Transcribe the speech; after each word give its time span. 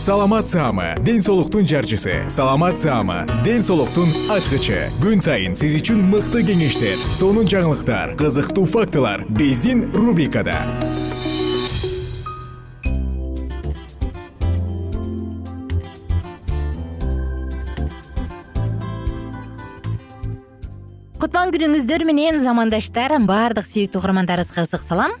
саламат 0.00 0.48
саама 0.48 0.94
ден 1.04 1.20
соолуктун 1.20 1.66
жарчысы. 1.66 2.24
Саламат 2.30 2.78
саама 2.78 3.26
ден 3.44 3.60
соолуктун 3.60 4.08
ачкычы. 4.32 4.88
Күн 4.96 5.20
сайын 5.20 5.52
сиз 5.52 5.74
үчүн 5.76 6.00
мыкты 6.08 6.40
кеңештер 6.40 6.96
сонун 7.12 7.44
жаңылыктар 7.44 8.16
кызыктуу 8.16 8.64
фактылар 8.64 9.26
биздин 9.28 9.90
рубрикада. 9.92 10.56
Кутман 21.20 21.52
күнүңүздөр 21.52 22.08
менен 22.08 22.40
замандаштар 22.40 23.18
баардык 23.28 23.68
сүйүктүү 23.68 24.00
угармандарыбызга 24.00 24.64
ысык 24.64 24.80
салам 24.88 25.20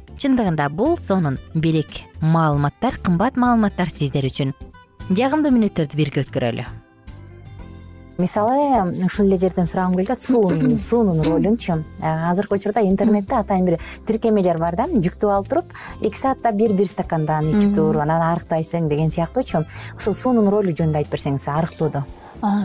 чындыгында 0.21 0.67
бул 0.69 0.99
сонун 1.01 1.39
белек 1.55 2.03
маалыматтар 2.21 2.99
кымбат 3.01 3.39
маалыматтар 3.41 3.89
сиздер 3.89 4.27
үчүн. 4.29 4.53
Жагымдуу 5.09 5.49
мүнөттөрдү 5.55 5.97
бирге 5.97 6.21
өткөрөлү. 6.21 6.65
Мисалы 8.21 8.93
ушул 9.07 9.31
эле 9.31 9.39
жерден 9.41 9.65
сурагым 9.65 9.97
келип 9.97 10.11
атат 10.11 10.21
суунун 10.27 10.77
суунун 10.79 11.23
ролунчу 11.25 11.79
азыркы 12.05 12.59
учурда 12.59 12.85
интернетте 12.85 13.39
атайын 13.39 13.65
бир 13.65 13.79
тиркемелер 14.05 14.61
бар 14.61 14.77
да 14.77 14.85
жүктөп 14.91 15.33
алып 15.33 15.49
туруп 15.49 15.75
эки 16.01 16.17
саатта 16.19 16.53
бир 16.53 16.75
бир 16.77 16.85
стакандан 16.85 17.49
ичип 17.49 17.73
тур 17.79 17.97
анан 18.05 18.21
арыктайсың 18.29 18.91
деген 18.93 19.09
сыяктуучу. 19.09 19.65
Ушул 19.97 20.13
суунун 20.13 20.53
ролу 20.53 20.69
жөнүндө 20.69 21.01
айтып 21.01 21.17
берсеңиз 21.17 21.49
арыктоодо 21.49 22.05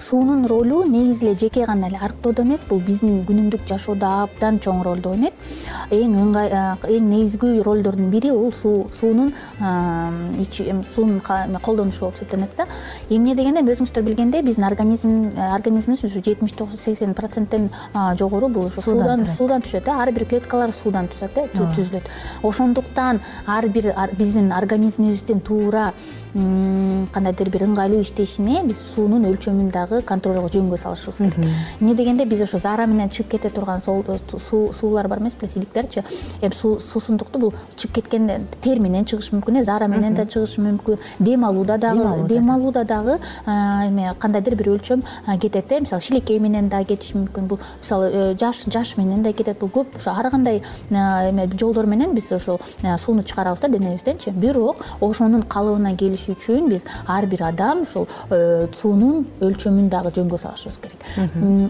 суунун 0.01 0.47
ролу 0.47 0.85
негизи 0.85 1.27
эле 1.27 1.39
жеке 1.39 1.67
гана 1.67 1.87
эле 1.89 1.99
арыктоодо 2.01 2.43
эмес 2.43 2.61
бул 2.69 2.81
биздин 2.81 3.25
күнүмдүк 3.29 3.67
жашоодо 3.69 4.07
абдан 4.23 4.59
чоң 4.59 4.83
ролду 4.83 5.11
ойнойт. 5.11 5.35
Эң 5.91 6.17
ыңгай 6.17 6.49
эң 6.97 7.09
негизги 7.11 7.61
ролдордун 7.63 8.11
бири 8.11 8.31
бул 8.31 8.53
суу 8.53 8.89
суунун 8.93 9.33
суунун 9.61 11.21
колдонушу 11.61 12.01
болуп 12.01 12.17
эсептелинет 12.17 12.57
да. 12.57 12.67
Эмне 13.11 13.35
дегенде 13.35 13.61
эми 13.61 13.75
өзүңүздөр 13.75 14.03
билгендей 14.03 14.43
биздин 14.43 14.65
организм 14.65 15.31
организмибиз 15.37 16.05
ушу 16.05 16.25
жетимиш 16.25 16.55
сексен 16.79 17.15
проценттен 17.15 17.71
жогору 18.19 18.49
бул 18.49 18.67
ушу 18.67 18.81
суудан 18.81 19.27
суудан 19.37 19.63
түшөт 19.63 19.89
э 19.89 19.93
ар 19.93 20.13
бир 20.13 20.25
клеткалар 20.25 20.73
суудан 20.73 21.09
түзөт 21.09 21.37
э 21.37 21.49
түзүлөт. 21.53 22.09
Ошондуктан 22.43 23.21
ар 23.47 23.69
бир 23.69 23.93
биздин 24.17 24.53
организмибиздин 24.53 25.41
туура 25.41 25.93
кандайдыр 26.37 27.49
бир 27.51 27.65
ыңгайлуу 27.65 28.03
иштешине 28.05 28.61
биз 28.67 28.81
суунун 28.95 29.25
өлчөмүн 29.31 29.71
дагы 29.73 30.03
контролго 30.05 30.51
жөнгө 30.53 30.77
салышыбыз 30.77 31.19
керек. 31.19 31.49
Эмне 31.81 31.95
дегенде 31.95 32.27
биз 32.29 32.43
ошо 32.45 32.59
заара 32.59 32.87
менен 32.87 33.09
чыгып 33.09 33.31
кете 33.31 33.51
турган 33.51 33.81
суулар 33.81 35.09
бар 35.09 35.21
эмеспи 35.21 35.47
силиктерчи 35.47 36.03
эми 36.43 36.53
суусундукту 36.53 37.39
бул 37.39 37.55
чыгып 37.77 37.95
кеткен 37.95 38.49
тер 38.61 38.81
менен 38.81 39.05
чыгышы 39.05 39.35
мүмкүн 39.37 39.61
э 39.61 39.65
заара 39.65 39.87
менен 39.89 40.15
да 40.15 40.27
чыгышы 40.27 40.61
мүмкүн. 40.61 40.99
Дем 41.19 41.45
алууда 41.45 41.79
дагы 41.79 42.29
дем 42.29 42.51
алууда. 42.51 42.85
дагы 42.85 43.19
эме 43.47 44.15
кандайдыр 44.19 44.57
бир 44.57 44.69
өлчөм 44.77 45.03
кетет 45.41 45.73
э 45.73 45.81
мисалы 45.81 46.03
шилекей 46.03 46.39
менен 46.39 46.69
дагы 46.69 46.97
кетиши 46.97 47.17
мүмкүн 47.17 47.47
бул. 47.47 47.59
Мисалы 47.81 48.11
э, 48.13 48.37
жаш 48.39 48.65
жаш 48.67 48.97
менен 48.97 49.23
да 49.23 49.33
кетет 49.33 49.59
бул. 49.59 49.69
Көп 49.69 49.97
ошо 49.97 50.11
ар 50.11 50.31
кандай 50.31 50.63
эме 50.91 51.49
жолдор 51.59 51.87
менен 51.87 52.15
биз 52.15 52.31
ушул 52.33 52.61
сууну 52.99 53.23
чыгарабыз 53.23 53.61
да 53.61 53.69
денебизденчи. 53.69 54.31
Бирок 54.31 54.85
ошонун 55.01 55.43
калыбына 55.43 55.97
келиш 55.97 56.26
үчүн 56.33 56.69
биз 56.71 56.85
ар 57.07 57.27
бир 57.27 57.47
адам 57.49 57.83
ушул 57.87 58.09
э, 58.31 58.69
суунун 58.75 59.27
өлчөмүн 59.41 59.91
дагы 59.93 60.13
жөнгө 60.17 60.39
салышыбыз 60.43 60.79
керек. 60.83 61.07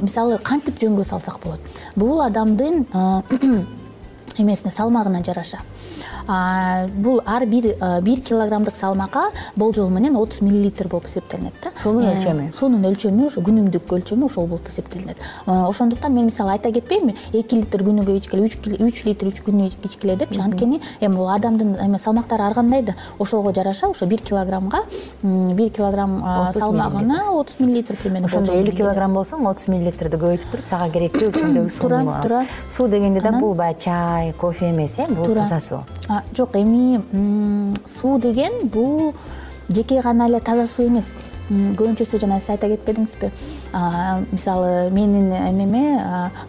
Мисалы 0.03 0.39
кантип 0.39 0.81
жөнгө 0.83 1.05
салсак 1.05 1.41
болот? 1.45 1.61
Бул 1.97 2.23
адамдын 2.25 2.87
эмесине 4.39 4.73
салмагына 4.73 5.23
жараша 5.25 5.61
бул 6.27 7.21
ар 7.27 7.47
бир 7.47 7.75
бир 8.03 8.21
килограммдык 8.21 8.77
салмакка 8.77 9.29
болжол 9.57 9.91
менен 9.91 10.17
отуз 10.17 10.41
миллилитр 10.41 10.89
болуп 10.89 11.07
эсептелинет 11.07 11.55
да. 11.63 11.71
Суунун 11.75 12.05
э, 12.05 12.15
өлчөмү? 12.17 12.49
суунун 12.57 12.85
өлчөмү 12.91 13.29
ошо 13.29 13.43
күнүмдүк 13.47 13.93
өлчөмү 13.99 14.27
ошол 14.27 14.47
болуп 14.47 14.69
эсептелинет. 14.69 15.23
Ошондуктан 15.47 16.15
мен 16.15 16.27
мисалы 16.27 16.57
айта 16.57 16.73
кетпейминби 16.73 17.15
эки 17.33 17.61
литр 17.61 17.85
күнүгө 17.87 18.17
ичкиле 18.19 18.43
үч 18.47 19.05
литр 19.07 19.31
күнүгө 19.31 19.87
ичкиле 19.87 20.17
депчи 20.17 20.41
анткени 20.43 20.81
эми 21.01 21.15
бул 21.15 21.31
адамдын 21.31 21.77
эме 21.85 21.99
салмактары 21.99 22.43
ар 22.43 22.55
кандай 22.55 22.83
да 22.83 22.97
ошого 23.19 23.55
жараша 23.55 23.91
ошо 23.91 24.07
бир 24.07 24.21
килограммга 24.21 24.83
бир 25.23 25.71
килограмм 25.71 26.19
салмагына 26.55 27.31
отуз 27.33 27.61
миллилитр 27.61 27.97
примерно 27.97 28.27
ошондо 28.27 28.53
элүү 28.53 28.77
килограмм 28.77 29.15
болсоң 29.15 29.47
отуз 29.47 29.69
миллилитрди 29.69 30.17
көбөйтүп 30.17 30.55
туруп 30.55 30.67
сага 30.67 30.91
керектүү 30.95 31.29
өлчөмдөгү 31.31 31.71
сууну 31.71 31.99
туура 31.99 32.23
туура 32.23 32.45
суу 32.69 32.89
дегенде 32.89 33.21
да 33.21 33.37
бул 33.39 33.55
баягы 33.55 33.87
чай 33.87 34.33
кофе 34.41 34.71
эмес 34.71 34.99
э 34.99 35.07
бул 35.13 35.35
таза 35.35 35.61
суу 35.61 35.76
жок 36.37 36.57
эми 36.57 37.01
суу 37.87 38.19
деген 38.19 38.69
бул 38.69 39.15
жеке 39.69 40.01
гана 40.03 40.29
эле 40.29 40.41
таза 40.41 40.67
суу 40.67 40.87
эмес 40.87 41.15
көбүнчөсү 41.51 42.19
жана 42.23 42.41
сиз 42.41 42.55
айта 42.57 42.69
кетпедиңизби 42.73 43.31
мисалы 44.33 44.91
менин 44.91 45.31
эмеме 45.31 45.83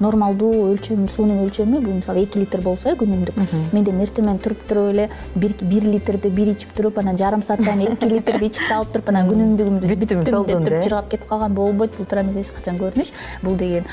нормалдуу 0.02 0.72
өлчөм 0.72 1.08
суунун 1.12 1.44
өлчөмү 1.46 1.82
бул 1.84 2.00
мисалы 2.00 2.24
эки 2.26 2.40
литр 2.42 2.62
болсо 2.66 2.90
э 2.90 2.96
күнүмдүк. 2.98 3.38
Менден 3.74 4.02
эртең 4.02 4.40
туруп 4.42 4.64
туруп 4.68 4.92
эле 4.94 5.10
бир 5.36 5.84
литрди 5.86 6.30
бир 6.30 6.50
ичип 6.54 6.74
туруп 6.74 6.98
анан 7.00 7.18
жарым 7.18 7.44
сааттан 7.44 7.80
эки 7.86 8.10
литрди 8.10 8.50
ичип 8.50 8.64
салып 8.68 8.92
туруп 8.94 9.10
анан 9.10 9.30
күнүмдүгүмдү 9.30 9.88
бүттүм 9.94 10.24
деп 10.24 10.26
туруп 10.26 10.84
жыргап 10.84 11.10
кетип 11.12 11.28
калган 11.30 11.54
болбойт 11.54 11.98
бул 11.98 12.06
туура 12.06 12.24
эмес 12.24 12.38
эч 12.42 12.52
качан 12.56 12.78
көрүнүш 12.82 13.14
бул 13.44 13.56
деген 13.58 13.86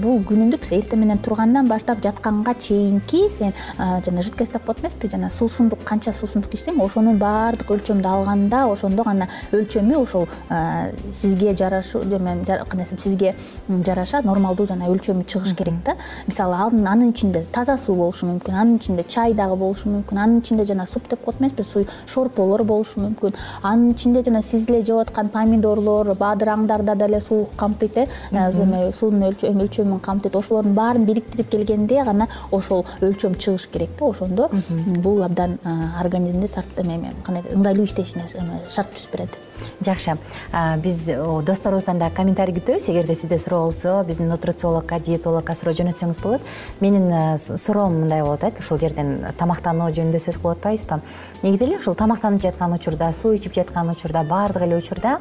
бул 0.00 0.22
күнүмдүк 0.24 0.64
биз 0.64 0.72
эртең 0.72 1.02
менен 1.04 1.18
тургандан 1.18 1.68
баштап 1.68 2.02
жатканга 2.04 2.54
чейинки 2.54 3.28
сен 3.30 3.52
жана 3.76 4.22
жидкость 4.22 4.52
деп 4.52 4.64
коет 4.64 4.80
эмеспи 4.80 5.08
жана 5.12 5.30
суусундук 5.30 5.84
канча 5.84 6.12
суусундук 6.12 6.54
ичсең 6.54 6.80
ошонун 6.82 7.18
баардык 7.18 7.70
өлчөмдү 7.76 8.08
алганда 8.08 8.66
ошондо 8.72 9.04
гана 9.04 9.28
өлчөмү 9.52 9.96
ошол 10.02 10.26
сизге 10.48 11.56
жарашу 11.56 12.00
кандай 12.00 12.84
десем 12.84 12.98
сизге 12.98 13.34
жараша 13.68 14.20
нормалдуу 14.22 14.66
жана 14.66 14.86
өлчөмү 14.86 15.24
чыгыш 15.26 15.54
керек 15.56 15.74
да. 15.84 15.96
Мисалы 16.26 16.54
анын 16.56 17.10
ичинде 17.10 17.44
таза 17.52 17.76
суу 17.78 17.96
болушу 17.96 18.26
мүмкүн 18.26 18.54
анын 18.54 18.76
ичинде 18.76 19.04
чай 19.08 19.34
дагы 19.34 19.56
болушу 19.56 19.88
мүмкүн 19.88 20.18
анын 20.18 20.40
ичинде 20.40 20.64
жана 20.64 20.86
суп 20.86 21.08
деп 21.08 21.24
коет 21.24 21.40
эмеспи 21.40 21.86
шорполор 22.06 22.64
болушу 22.64 23.00
мүмкүн. 23.00 23.34
Анын 23.62 23.92
ичинде 23.92 24.22
жана 24.24 24.42
сиз 24.42 24.68
эле 24.68 24.84
жеп 24.84 24.98
аткан 24.98 25.28
помидорлор 25.28 26.14
бадыраңдарда 26.14 26.96
деле 26.96 27.20
суу 27.20 27.48
камтыйт 27.56 27.96
э 27.98 28.06
суунун 28.92 29.22
өлчөмүн 29.30 30.00
камтыйт. 30.00 30.36
Ошолордун 30.36 30.74
баарын 30.74 31.04
бириктирип 31.04 31.50
келгенде 31.50 32.04
гана 32.04 32.28
ошол 32.50 32.84
өлчөм 33.00 33.34
чыгыш 33.34 33.68
керек 33.72 33.90
да 33.98 34.06
ошондо 34.06 34.50
бул 35.02 35.22
абдан 35.22 35.58
организмде 36.00 36.46
кандай 37.24 37.42
ыңгайлуу 37.54 37.84
иштешине 37.84 38.26
шарт 38.68 38.94
түзүп 38.94 39.12
берет 39.12 39.38
жакшы 39.84 40.16
биз 40.82 41.04
досторубуздан 41.46 41.98
дагы 41.98 42.14
комментарий 42.14 42.54
күтөбүз 42.54 42.90
эгерде 42.90 43.14
сизде 43.14 43.38
суроо 43.38 43.66
болсо 43.66 44.04
биздин 44.06 44.28
нутрициологко 44.28 44.98
диетологко 45.00 45.54
суроо 45.54 45.74
жөнөтсөңүз 45.74 46.20
болот. 46.22 46.42
Менин 46.80 47.38
суроом 47.38 48.00
мындай 48.00 48.22
болот 48.22 48.44
э 48.44 48.52
ушул 48.58 48.78
жерден 48.78 49.24
тамактануу 49.38 49.90
жөнүндө 49.90 50.18
сөз 50.18 50.38
кылып 50.40 50.58
атпайбызбы? 50.58 51.00
Негизи 51.42 51.64
эле 51.64 51.78
ушул 51.78 51.94
тамактанып 51.94 52.42
жаткан 52.42 52.72
учурда 52.72 53.12
суу 53.12 53.32
ичип 53.34 53.54
жаткан 53.54 53.90
учурда 53.90 54.24
баардык 54.24 54.62
эле 54.62 54.76
учурда 54.76 55.18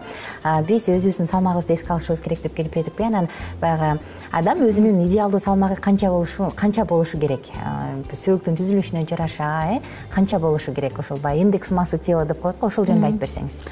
биз 0.67 0.87
өзүбүздүн 0.89 1.27
салмагыбызды 1.27 1.73
эске 1.73 1.93
алышыбыз 1.93 2.21
керек 2.21 2.41
деп 2.43 2.55
келбедикпи 2.55 3.03
анан 3.03 3.29
баягы 3.61 3.99
адам 4.31 4.63
өзүнүн 4.65 5.05
идеалдуу 5.07 5.39
салмагы 5.39 5.75
канча 5.75 6.09
болушу 6.09 6.51
канча 6.55 6.85
болушу 6.85 7.19
керек? 7.19 7.49
Сөөктүн 8.13 8.55
түзүлүшүнө 8.57 9.05
жараша 9.09 9.75
э 9.75 9.81
канча 10.09 10.39
болушу 10.39 10.73
керек 10.73 10.99
ошол 10.99 11.17
баягы 11.17 11.41
индекс 11.41 11.71
массы 11.71 11.97
тела 11.97 12.25
деп 12.25 12.41
коет 12.41 12.59
го 12.59 12.67
ошол 12.67 12.85
жөнүндө 12.85 13.05
айтып 13.05 13.21
берсеңиз. 13.21 13.67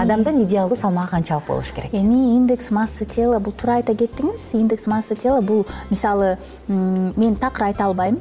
Адамдын 0.00 0.42
идеалдуу 0.44 0.75
салмагы 0.76 1.10
канчалык 1.10 1.46
болушу 1.46 1.74
керек? 1.74 1.92
Эми 1.92 2.36
индекс 2.36 2.70
массы 2.70 3.04
тела 3.04 3.38
бул 3.38 3.52
туура 3.52 3.76
айта 3.80 3.94
кеттиңиз. 3.94 4.54
Индекс 4.54 4.86
массы 4.86 5.14
тела 5.14 5.40
бул 5.40 5.66
мисалы 5.90 6.36
мен 6.68 7.36
такыр 7.36 7.64
айта 7.64 7.86
албайм. 7.86 8.20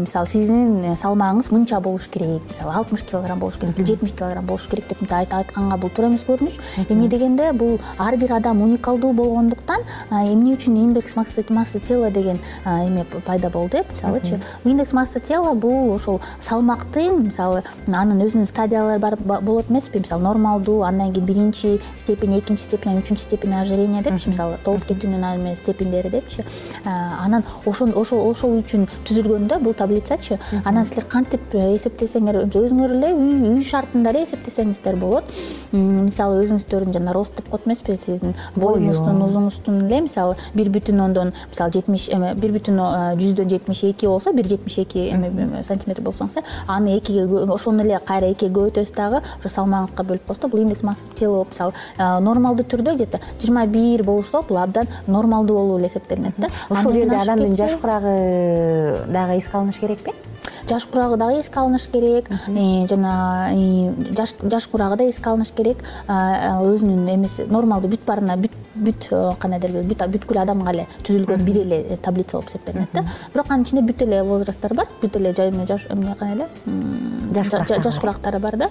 Мисалы 0.00 0.28
сиздин 0.28 0.94
салмагыңыз 0.94 1.50
мынча 1.50 1.80
болуш 1.80 2.08
керек. 2.12 2.42
Мисалы 2.48 2.74
алтымыш 2.74 3.02
килограмм 3.02 3.38
болуш 3.40 3.58
керек 3.58 3.78
жетимиш 3.78 4.12
килограмм 4.12 4.46
болуш 4.46 4.68
керек 4.68 4.88
деп 4.88 5.00
мынтип 5.00 5.34
айтканга 5.34 5.76
бул 5.76 5.90
туура 5.90 6.10
эмес 6.10 6.24
көрүнүш. 6.28 6.58
Эмне 6.88 7.08
дегенде 7.08 7.52
бул 7.52 7.78
ар 7.98 8.16
бир 8.16 8.32
адам 8.32 8.62
уникалдуу 8.62 9.12
болгондуктан 9.12 9.80
эмне 10.10 10.54
үчүн 10.56 10.76
индекс 10.76 11.16
массы 11.16 11.80
тела 11.80 12.10
деген 12.10 12.38
эме 12.64 13.04
пайда 13.04 13.50
болду 13.50 13.76
э 13.78 13.84
мисалычы 13.90 14.40
индекс 14.64 14.92
массы 14.92 15.20
тела 15.20 15.54
бул 15.54 15.94
ошол 15.94 16.20
салмактын 16.40 17.24
мисалы 17.26 17.62
анын 17.86 18.22
өзүнүн 18.26 18.46
стадиялары 18.46 18.98
бар 18.98 19.16
болот 19.16 19.70
эмеспи. 19.70 19.98
Мисалы 19.98 20.22
нормалдуу 20.22 20.82
андан 20.82 21.12
кийин 21.12 21.26
биринчи 21.26 21.77
степень 21.96 22.38
экинчи 22.38 22.62
степень 22.62 22.92
анан 22.92 23.02
үчүнчү 23.02 23.22
степень 23.22 23.54
ожирение 23.54 24.02
депчи 24.02 24.28
мисалы 24.28 24.58
толуп 24.64 24.86
кетүүнүн 24.88 25.56
степендери 25.56 26.10
депчи 26.10 26.44
анан 26.84 27.44
ошол 27.66 27.92
ошол 27.96 28.58
үчүн 28.60 28.88
түзүлгөн 29.06 29.48
да 29.48 29.58
бул 29.58 29.74
таблицачы. 29.74 30.38
Анан 30.64 30.86
силер 30.86 31.06
кантип 31.10 31.54
эсептесеңер 31.54 32.42
өзүңөр 32.46 32.94
эле 32.96 33.12
үй 33.14 33.62
шартында 33.64 34.12
эле 34.12 34.24
эсептесеңиздер 34.26 34.96
болот. 35.00 35.24
Мисалы 35.72 36.44
өзүңүздөрдүн 36.44 36.96
жана 36.96 37.12
рост 37.16 37.36
деп 37.36 37.50
коет 37.50 37.66
эмеспи 37.66 37.96
сиздин 37.96 38.34
боюңуздун 38.56 39.22
узуңуздун 39.26 39.82
эле 39.86 40.00
мисалы 40.06 40.36
бир 40.54 40.70
бүтүн 40.72 41.02
ондон 41.04 41.32
мисалы 41.50 41.74
жетимиш 41.76 42.08
эме 42.14 42.32
бир 42.38 42.54
бүтүн 42.56 42.80
жүздөн 43.20 43.52
жетимиш 43.52 43.82
эки 43.90 44.08
болсо 44.08 44.32
бир 44.36 44.48
жетимиш 44.48 44.78
эки 44.84 45.08
сантиметр 45.68 46.02
болсоңуз 46.06 46.38
э 46.38 46.44
аны 46.66 46.96
экиге 46.98 47.26
ошону 47.52 47.84
эле 47.84 48.00
кайра 48.04 48.32
экиге 48.32 48.52
көбөйтөбүз 48.54 48.94
дагы 48.96 49.22
ошо 49.38 49.48
салмагыңызга 49.54 50.06
бөлүп 50.10 50.26
коебуз 50.26 50.42
да 50.42 50.48
бул 50.48 50.60
индекс 50.60 50.82
массы 50.82 51.08
тела 51.14 51.32
болуп 51.38 51.52
мисалы 51.52 51.67
нормалдуу 51.98 52.64
түрдө 52.64 52.94
где 52.96 53.06
то 53.06 53.20
жыйырма 53.40 53.66
бир 53.66 54.04
болушо 54.04 54.42
бул 54.48 54.58
абдан 54.58 54.88
нормалдуу 55.06 55.56
болуп 55.56 55.78
эле 55.80 55.88
эсептелинет 55.88 56.34
да. 56.36 56.48
Ушул 56.68 56.92
жерде 56.92 57.16
адамдын 57.16 57.56
жаш 57.56 57.76
курагы 57.80 59.04
дагы 59.08 59.38
эске 59.38 59.56
алыныш 59.56 59.78
керекпи 59.78 60.12
жаш 60.68 60.86
курагы 60.86 61.16
дагы 61.16 61.40
эске 61.40 61.60
алыныш 61.60 61.88
керек 61.88 62.28
э, 62.30 62.86
жана 62.88 63.50
жаш 64.42 64.66
курагы 64.68 64.96
да 64.96 65.04
эске 65.08 65.30
алыныш 65.30 65.52
керек. 65.56 65.78
Ал 66.06 66.66
өзүнүн 66.68 67.08
эмеси 67.14 67.46
нормалдуу 67.48 67.90
бүт 67.90 68.04
баарына 68.06 68.36
бүт 68.36 68.56
бүт 68.74 69.08
э, 69.10 69.32
кандай 69.40 69.60
дегенде 69.60 69.94
бүткүл 70.12 70.40
адамга 70.42 70.72
эле 70.74 70.86
түзүлгөн 71.06 71.44
бир 71.46 71.60
эле 71.62 71.98
таблица 72.02 72.36
болуп 72.36 72.50
эсептелинет 72.50 72.92
да. 72.92 73.04
Бирок 73.32 73.50
анын 73.50 73.64
ичинде 73.64 73.84
бүт 73.88 74.04
эле 74.04 74.22
возрасттар 74.22 74.74
бар 74.74 74.88
бүт 75.02 75.16
эле 75.16 75.32
кандай 76.18 76.36
эле 76.36 76.48
жаш 77.82 78.00
курактары 78.00 78.38
бар 78.38 78.56
да. 78.56 78.70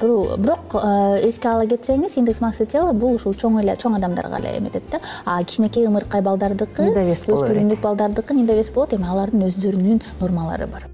Бирок 0.00 0.76
э, 0.82 1.28
эске 1.28 1.48
ала 1.48 1.66
кетсеңиз 1.66 2.18
индекс 2.20 2.40
массы 2.44 2.66
тела 2.66 2.92
бул 2.92 3.16
ушул 3.16 3.34
чоң 3.34 3.60
эле 3.62 3.76
чоң 3.80 3.96
адамдарга 3.96 4.42
эле 4.42 4.58
эметет 4.58 4.90
да. 4.92 5.00
А 5.24 5.42
кичинекей 5.42 5.86
ымыркай 5.88 6.22
балдардыкы 6.22 6.90
недовес 6.90 7.24
боло 7.24 7.46
берет 7.46 7.56
өспүрүмдүк 7.56 7.80
балдардыкы 7.80 8.34
недовес 8.34 8.70
болот 8.74 8.92
эми 8.98 9.08
алардын 9.08 9.48
өздөрүнүн 9.48 10.02
нормалары 10.20 10.66
бар 10.66 10.93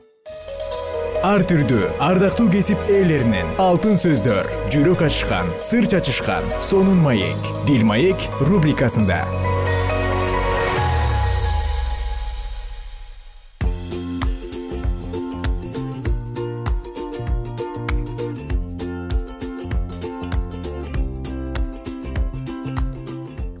ар 1.21 1.43
түрдүү 1.45 1.85
ардактуу 2.01 2.47
кесип 2.49 2.81
ээлеринен. 2.89 3.53
Алтын 3.61 3.99
сөздөр 4.01 4.47
жүрөк 4.73 5.03
ачышкан 5.05 5.51
сыр 5.61 5.85
чачышкан 5.85 6.45
сонун 6.65 6.97
маек. 6.97 7.49
Дил 7.67 7.85
маек 7.85 8.17
рубрикасында. 8.41 9.21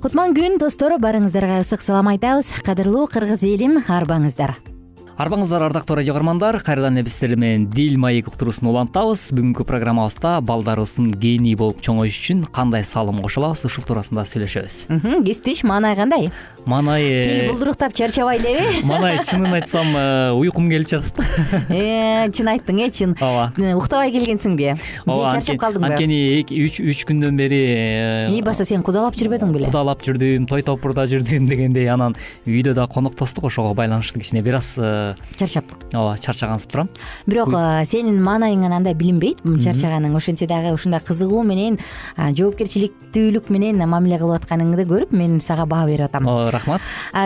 Кутман 0.01 0.33
күн 0.33 0.57
достор 0.57 0.97
баарыңыздарга 0.97 1.61
ысык 1.61 1.85
салам 1.85 2.09
айтабыз. 2.09 2.49
Кадырлуу 2.65 3.05
кыргыз 3.05 3.45
элим 3.45 3.77
арбаңыздар 3.85 4.57
арбаңыздар 5.21 5.61
ардактуу 5.67 5.99
радио 5.99 6.15
каармандар. 6.15 6.57
Кайрадан 6.65 6.95
эле 6.97 7.05
биз 7.05 7.13
сиздер 7.13 7.37
менен 7.37 7.67
дил 7.69 7.97
маек 8.01 8.27
уктуруусун 8.31 8.69
улантабыз. 8.71 9.27
Бүгүнкү 9.35 9.65
программабызда 9.69 10.39
балдарыбыздын 10.41 11.11
гений 11.13 11.53
болуп 11.55 11.83
чоңоюшу 11.85 12.21
үчүн 12.23 12.41
кандай 12.49 12.81
салым 12.87 13.19
кошо 13.21 13.43
алабыз 13.43 13.61
ушул 13.67 13.85
туурасында 13.85 14.23
сүйлөшөбүз. 14.25 14.77
Кесиптеш 15.27 15.61
маанай 15.67 15.93
кандай? 15.99 16.31
Маанай 16.65 17.05
тил 17.25 17.51
булдуруктап 17.51 17.93
чарчабай 17.97 18.39
элеби 18.39 18.81
маанай 18.89 19.19
чынын 19.25 19.53
айтсам 19.59 19.93
э, 19.97 20.31
уйкум 20.37 20.69
келип 20.69 20.89
жатат 20.89 21.21
э, 21.69 22.29
чын 22.33 22.51
айттың 22.55 22.81
э 22.81 22.89
чын. 22.89 23.15
Ооба. 23.21 23.51
Э, 23.57 23.73
уктабай 23.77 24.13
келгенсиңби? 24.13 24.73
Же 24.77 25.19
чарчап 25.33 25.61
калдыңбы? 25.61 25.91
анткени 25.91 26.45
үч 26.45 27.05
күндөн 27.09 27.37
бери 27.37 27.61
ии 28.33 28.41
баса 28.45 28.65
сен 28.65 28.85
кудалап 28.85 29.17
жүрбөдүң 29.17 29.53
беле? 29.53 29.69
кудалап 29.69 30.05
жүрдүм 30.05 30.45
той 30.49 30.65
топурда 30.65 31.05
жүрдүм 31.09 31.45
дегендей 31.51 31.89
анан 31.89 32.17
үйдө 32.45 32.75
дагы 32.77 32.93
коноктоштук 32.93 33.49
ошого 33.49 33.73
байланыштуу 33.73 34.21
кичине. 34.21 34.45
Бир 34.45 34.61
аз 34.61 34.77
чарчап. 35.37 35.65
Ооба 35.93 36.17
чарчагансып 36.17 36.71
турам. 36.71 36.89
Бирок 37.27 37.53
сенин 37.87 38.21
маанайың 38.23 38.65
андай 38.71 38.93
билинбейт. 38.93 39.41
Чарчаганың 39.43 40.15
ошентсе 40.15 40.47
дагы 40.47 40.73
ушундай 40.75 41.01
кызыгуу 41.03 41.43
менен 41.43 41.79
жоопкерчиликтүүлүк 42.17 43.49
менен 43.53 43.81
мамиле 43.89 44.19
кылып 44.21 44.41
атканыңды 44.41 44.85
көрүп 44.89 45.15
мен 45.15 45.39
сага 45.41 45.65
баа 45.65 45.85
берип 45.85 46.07
атам. 46.09 46.27
Ооба 46.27 46.51
рахмат. 46.51 46.81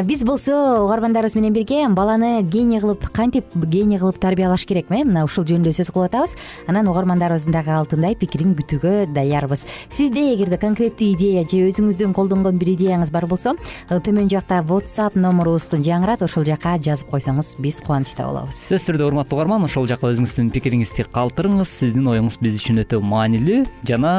Биз 0.06 0.24
болсо 0.24 0.82
угармандарыбыз 0.86 1.36
менен 1.36 1.54
бирге 1.54 1.88
баланы 1.90 2.42
гений 2.44 2.80
кылып 2.80 3.10
кантип 3.14 3.46
гений 3.56 4.00
кылып 4.00 4.20
тарбиялаш 4.20 4.66
керек 4.66 4.88
э 4.90 5.04
мына 5.04 5.26
ушул 5.26 5.46
жөнүндө 5.46 5.74
сөз 5.76 5.92
кылып 5.92 6.10
атабыз. 6.12 6.36
Анан 6.68 6.88
угармандарыбыздын 6.88 7.54
дагы 7.54 7.72
алтындай 7.72 8.16
пикирин 8.16 8.56
күтүүгө 8.56 9.14
даярбыз. 9.14 9.66
Сизде 9.90 10.34
эгерде 10.34 10.58
конкреттүү 10.58 11.14
идея 11.16 11.44
же 11.44 11.62
өзүңүздүн 11.70 12.14
колдонгон 12.14 12.58
бир 12.58 12.74
идеяңыз 12.76 13.12
бар 13.12 13.28
болсо 13.28 13.56
төмөн 13.90 14.30
жакта 14.32 14.62
whatsapp 14.66 15.16
номурубуз 15.16 15.70
жаңырат 15.86 16.24
ошол 16.26 16.46
жака 16.48 16.76
жазып 16.82 17.10
койсоңуз 17.14 17.56
биз 17.66 17.82
кубанычта 17.82 18.28
болобуз. 18.30 18.56
Сөзсүз 18.70 18.86
түрдө 18.92 19.10
урматтуу 19.10 19.40
угарман 19.40 19.66
ошол 19.66 19.90
жака 19.90 20.12
өзүңүздүн 20.14 20.52
пикириңизди 20.54 21.08
калтырыңыз. 21.10 21.66
Сиздин 21.66 22.06
оюңуз 22.14 22.38
биз 22.38 22.60
үчүн 22.62 22.84
өтө 22.86 23.02
маанилүү 23.02 23.64
жана 23.90 24.12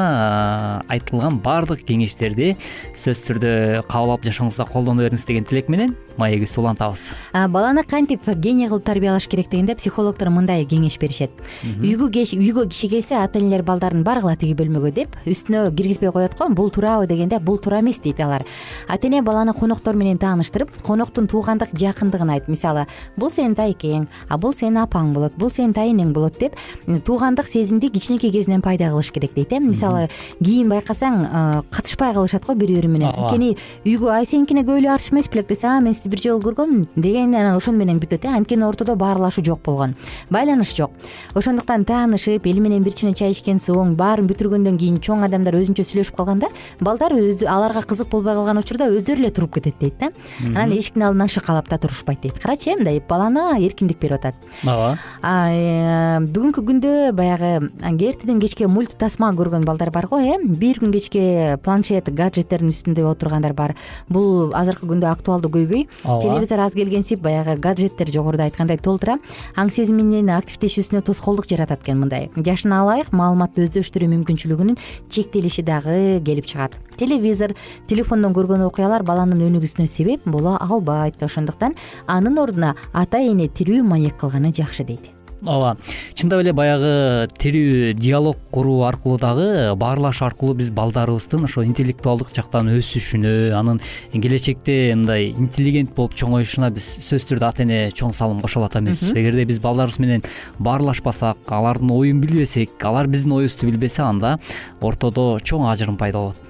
айтылган 0.91 1.39
баардык 1.43 1.85
кеңештерди 1.87 2.57
сөзсүз 2.91 3.23
түрдө 3.31 3.53
кабыл 3.87 4.17
алып 4.17 4.27
жашооңузда 4.27 4.67
колдоно 4.67 5.07
бериңиз 5.07 5.25
деген 5.27 5.47
тилек 5.47 5.71
менен 5.71 5.95
маегибизди 6.17 6.59
улантабыз. 6.59 7.11
Баланы 7.53 7.83
кантип 7.85 8.25
гений 8.41 8.67
кылып 8.67 8.83
тарбиялаш 8.83 9.27
керек 9.29 9.51
дегенде 9.51 9.75
психологдор 9.77 10.31
мындай 10.33 10.65
кеңеш 10.65 10.97
беришет. 10.99 11.31
Үйгө 11.63 12.67
киши 12.67 12.89
келсе 12.89 13.19
ата 13.21 13.37
энелер 13.37 13.61
балдарын 13.63 14.01
баргыла 14.03 14.33
тиги 14.35 14.55
бөлмөгө 14.57 14.91
деп 14.95 15.13
үстүнө 15.29 15.69
киргизбей 15.77 16.11
коет 16.11 16.33
го 16.39 16.49
бул 16.49 16.71
туурабы 16.73 17.05
дегенде 17.07 17.37
бул 17.37 17.59
туура 17.61 17.83
эмес 17.83 17.99
дейт 18.01 18.19
алар. 18.19 18.47
Ата 18.87 19.07
эне 19.07 19.21
баланы 19.21 19.53
коноктор 19.53 19.93
менен 19.93 20.17
тааныштырып 20.17 20.73
коноктун 20.81 21.27
туугандык 21.29 21.77
жакындыгын 21.77 22.33
айтып 22.33 22.49
мисалы 22.49 22.87
бул 23.15 23.29
сенин 23.37 23.55
тайкең 23.57 24.07
а 24.29 24.37
бул 24.41 24.55
сенин 24.57 24.81
апаң 24.83 25.13
болот 25.15 25.37
бул 25.37 25.51
сенин 25.53 25.75
тайэнең 25.77 26.13
болот 26.15 26.39
деп 26.41 26.57
туугандык 26.87 27.47
сезимди 27.49 27.89
кичинекей 27.93 28.31
кезинен 28.33 28.61
пайда 28.65 28.89
кылыш 28.91 29.11
керек 29.13 29.33
дейт 29.35 29.53
э. 29.53 29.59
Мисалы 29.59 30.07
кийин 30.41 30.69
байкасаң 30.71 31.63
катышпай 31.71 32.13
калышат 32.13 32.45
го 32.45 32.55
бири 32.55 32.77
бири 32.77 32.89
менен 32.91 33.11
анткени 33.11 33.55
үйгө 33.85 34.11
ай 34.13 34.25
сеникине 34.25 34.63
көп 34.67 34.79
эле 34.81 34.91
арча 34.93 35.13
эмеспи 35.13 35.39
элек 35.39 35.49
десе 35.49 35.67
а 35.67 35.79
мен 35.81 35.93
сизди 35.93 36.09
бир 36.09 36.21
жолу 36.23 36.41
көргөм 36.43 36.85
деген 36.95 37.35
анан 37.35 37.57
ошону 37.57 37.77
менен 37.77 37.99
бүтөт 37.99 38.25
э. 38.25 38.33
Анткени 38.37 38.65
ортодо 38.67 38.95
баарлашуу 38.95 39.43
жок 39.43 39.61
болгон 39.65 39.95
байланыш 40.29 40.75
жок. 40.75 40.91
Ошондуктан 41.33 41.85
таанышып 41.85 42.45
эли 42.47 42.59
менен 42.59 42.83
бир 42.83 42.93
чыйна 42.93 43.15
чай 43.15 43.31
ичкен 43.31 43.59
соң 43.59 43.95
баарын 43.97 44.27
бүтүргөндөн 44.29 44.77
кийин 44.77 44.99
чоң 45.01 45.25
адамдар 45.27 45.57
өзүнчө 45.59 45.85
сүйлөшүп 45.87 46.17
калганда 46.17 46.49
балдар 46.79 47.13
аларга 47.13 47.83
кызык 47.83 48.09
болбой 48.11 48.35
калган 48.37 48.61
учурда 48.61 48.89
өздөрү 48.91 49.25
эле 49.25 49.31
туруп 49.31 49.57
кетет 49.57 49.79
дейт 49.79 49.99
да 49.99 50.11
анан 50.45 50.73
эшиктин 50.77 51.03
алдынан 51.03 51.29
шыкалап 51.29 51.69
да 51.69 51.77
турушпайт 51.77 52.21
дейт. 52.21 52.39
Карачы 52.39 52.71
э 52.71 52.75
мындай 52.75 53.01
баланы 53.27 53.65
эркиндик 53.65 53.99
берип 53.99 54.17
атат. 54.17 54.35
Ооба. 54.63 54.97
Э, 55.23 56.19
бүгүнкү 56.23 56.63
күндө 56.65 56.93
баягы 57.15 57.69
эртеден 57.81 58.39
кечке 58.39 58.67
мульт 58.67 58.95
тасма 58.97 59.31
көргөн 59.35 59.65
балдар 59.65 59.91
барго 59.91 60.19
э. 60.19 60.37
Бир 60.43 60.79
күн 60.79 60.91
кечке 60.91 61.57
планшет 61.63 62.09
гаджеттердин 62.13 62.71
үстүндө 62.71 63.05
отургандар 63.11 63.53
бар. 63.53 63.75
Бул 64.09 64.53
азыркы 64.53 64.87
күндө 64.87 65.11
актуалдуу 65.11 65.51
көйгөй. 65.51 65.87
Телевизор 66.03 66.59
аз 66.59 66.73
келгенсип 66.73 67.21
баягы 67.21 67.57
гаджеттер 67.59 68.11
жогоруда 68.11 68.47
айткандай 68.47 68.77
толтура. 68.77 69.17
Аң 69.55 69.71
сезим 69.71 69.97
менен 70.01 70.31
активдешүүсүнө 70.35 71.03
тоскоолдук 71.03 71.49
жаратат 71.49 71.83
экен 71.83 71.99
мындай. 71.99 72.29
Жашын 72.35 72.73
алайык 72.79 73.11
маалыматты 73.11 73.67
өздөштүрүү 73.67 74.11
мүмкүнчүлүгүнүн 74.15 74.77
чектелиши 75.09 75.63
дагы 75.63 76.21
келип 76.23 76.47
чыгат. 76.47 76.77
Телевизор 76.97 77.53
телефондон 77.87 78.33
көргөн 78.33 78.63
окуялар 78.65 79.03
баланын 79.05 79.43
өнүгүүсүнө 79.45 79.85
себеп 79.85 80.23
боло 80.25 80.55
албайт 80.57 81.21
ошондуктан 81.21 81.75
анын 82.09 82.39
ордуна 82.41 82.73
ата 82.93 83.16
эне 83.21 83.47
тирүү 83.47 83.83
маек 83.83 84.17
кылганы 84.21 84.53
жакшы 84.53 84.83
дейт. 84.83 85.13
Ооба 85.45 85.75
чындап 86.17 86.41
эле 86.41 86.51
баягы 86.57 87.27
тирүү 87.37 87.91
диалог 87.93 88.39
куруу 88.49 88.81
аркылуу 88.87 89.19
дагы 89.21 89.75
баарлашуу 89.77 90.25
аркылуу 90.25 90.55
биз 90.57 90.71
балдарыбыздын 90.73 91.45
ошо 91.45 91.61
интеллектуалдык 91.67 92.31
жактан 92.33 92.71
өсүшүнө 92.73 93.53
анын 93.53 93.77
келечекте 94.13 94.95
мындай 94.95 95.29
интеллигент 95.37 95.93
болуп 95.93 96.17
чоңоюшуна 96.17 96.71
биз 96.73 96.89
сөзсүз 97.03 97.27
түрдө 97.29 97.49
ата 97.51 97.67
эне 97.67 97.79
чоң 97.93 98.17
салым 98.17 98.41
кошо 98.41 98.63
алат 98.63 98.79
эмеспизби 98.81 99.21
эгерде 99.21 99.45
биз 99.45 99.61
балдарыбыз 99.61 100.01
менен 100.01 100.25
баарлашпасак 100.57 101.53
алардын 101.59 101.93
оюн 101.93 102.25
билбесек 102.25 102.73
алар 102.81 103.05
биздин 103.05 103.37
оюбузду 103.37 103.69
билбесе 103.69 104.01
анда 104.09 104.39
ортодо 104.81 105.35
чоң 105.45 105.69
ажырым 105.69 106.01
пайда 106.01 106.25
болот 106.25 106.46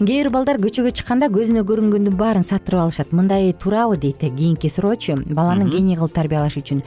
кээ 0.00 0.24
бир 0.24 0.30
балдар 0.32 0.56
көчөгө 0.56 0.94
чыкканда 0.96 1.28
көзүнө 1.28 1.60
көрүнгөндүн 1.68 2.16
баарын 2.16 2.44
саттырып 2.46 2.80
алышат. 2.80 3.12
Мындай 3.12 3.52
туурабы 3.52 3.98
дейт 4.00 4.20
кийинки 4.20 4.68
суроочу 4.68 5.18
баланы 5.26 5.68
гений 5.68 5.96
кылып 5.96 6.14
тарбиялаш 6.14 6.56
үчүн. 6.56 6.80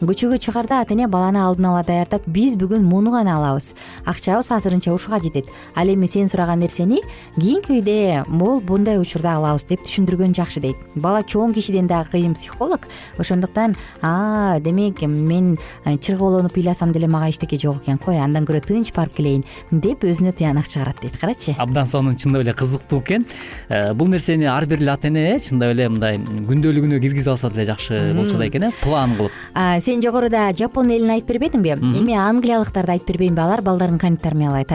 Көчөгө 0.00 0.38
чыгарда 0.38 0.80
ата 0.84 0.94
эне 0.94 1.08
баланы 1.10 1.42
алдын 1.42 1.66
ала 1.66 1.82
даярдап 1.82 2.22
биз 2.26 2.54
бүгүн 2.54 2.84
муну 2.86 3.10
гана 3.10 3.36
алабыз. 3.38 3.72
Акчабыз 4.06 4.50
азырынча 4.54 4.94
ушуга 4.94 5.18
жетет. 5.18 5.46
Ал 5.74 5.88
эми 5.88 6.06
сен 6.06 6.28
сураган 6.28 6.60
нерсени 6.60 7.02
кийинки 7.36 7.80
үйдө 7.80 8.28
могул 8.28 8.62
мындай 8.62 9.00
учурда 9.00 9.34
алабыз 9.36 9.66
деп 9.66 9.82
түшүндүргөн 9.82 10.34
жакшы 10.38 10.60
дейт. 10.60 10.76
Бала 10.94 11.22
чоң 11.22 11.54
кишиден 11.54 11.88
дагы 11.90 12.14
кыйын 12.14 12.34
психолог. 12.34 12.86
Ошондуктан 13.18 13.76
а 14.00 14.60
демек 14.60 15.02
мен 15.02 15.58
чыргоолонуп 15.84 16.56
ыйласам 16.56 16.92
деле 16.92 17.08
мага 17.08 17.30
эчтеке 17.30 17.58
жок 17.58 17.82
экен 17.82 17.98
кой 17.98 18.20
андан 18.20 18.46
көрө 18.46 18.62
тынч 18.64 18.94
барып 18.94 19.16
келейин 19.16 19.44
деп 19.70 20.04
өзүнө 20.04 20.32
тыянак 20.32 20.68
чыгарат 20.68 21.02
дейт 21.02 21.18
карачы. 21.18 21.54
Абдан 21.58 21.86
сонун 21.86 22.16
чындап 22.16 22.42
эле 22.42 22.54
кызыктуу 22.60 23.00
экен. 23.00 23.26
Э, 23.68 23.94
бул 23.94 24.08
нерсени 24.08 24.44
ар 24.44 24.66
бир 24.66 24.82
эле 24.82 24.92
ата 24.92 25.08
эне 25.08 25.34
э 25.34 25.38
чындап 25.40 25.72
эле 25.72 25.88
мындай 25.88 26.18
күндөлүгүнө 26.18 27.00
киргизип 27.00 27.32
алса 27.32 27.50
деле 27.50 27.66
жакшы 27.72 28.12
болчу 28.14 28.36
да 28.36 28.46
экен 28.46 28.68
э 28.68 28.72
план 28.82 29.16
кылып. 29.16 29.32
Сен 29.80 30.02
жогоруда 30.02 30.50
жапон 30.56 30.90
элин 30.90 31.10
айтып 31.16 31.36
бербедиңби? 31.36 31.74
Эми 32.00 32.14
англиялыктарды 32.14 32.92
айтып 32.98 33.14
бербейминби 33.14 33.40
алар 33.40 33.62
балдарын 33.62 33.98
кантип 33.98 34.22
тарбиялайт 34.22 34.68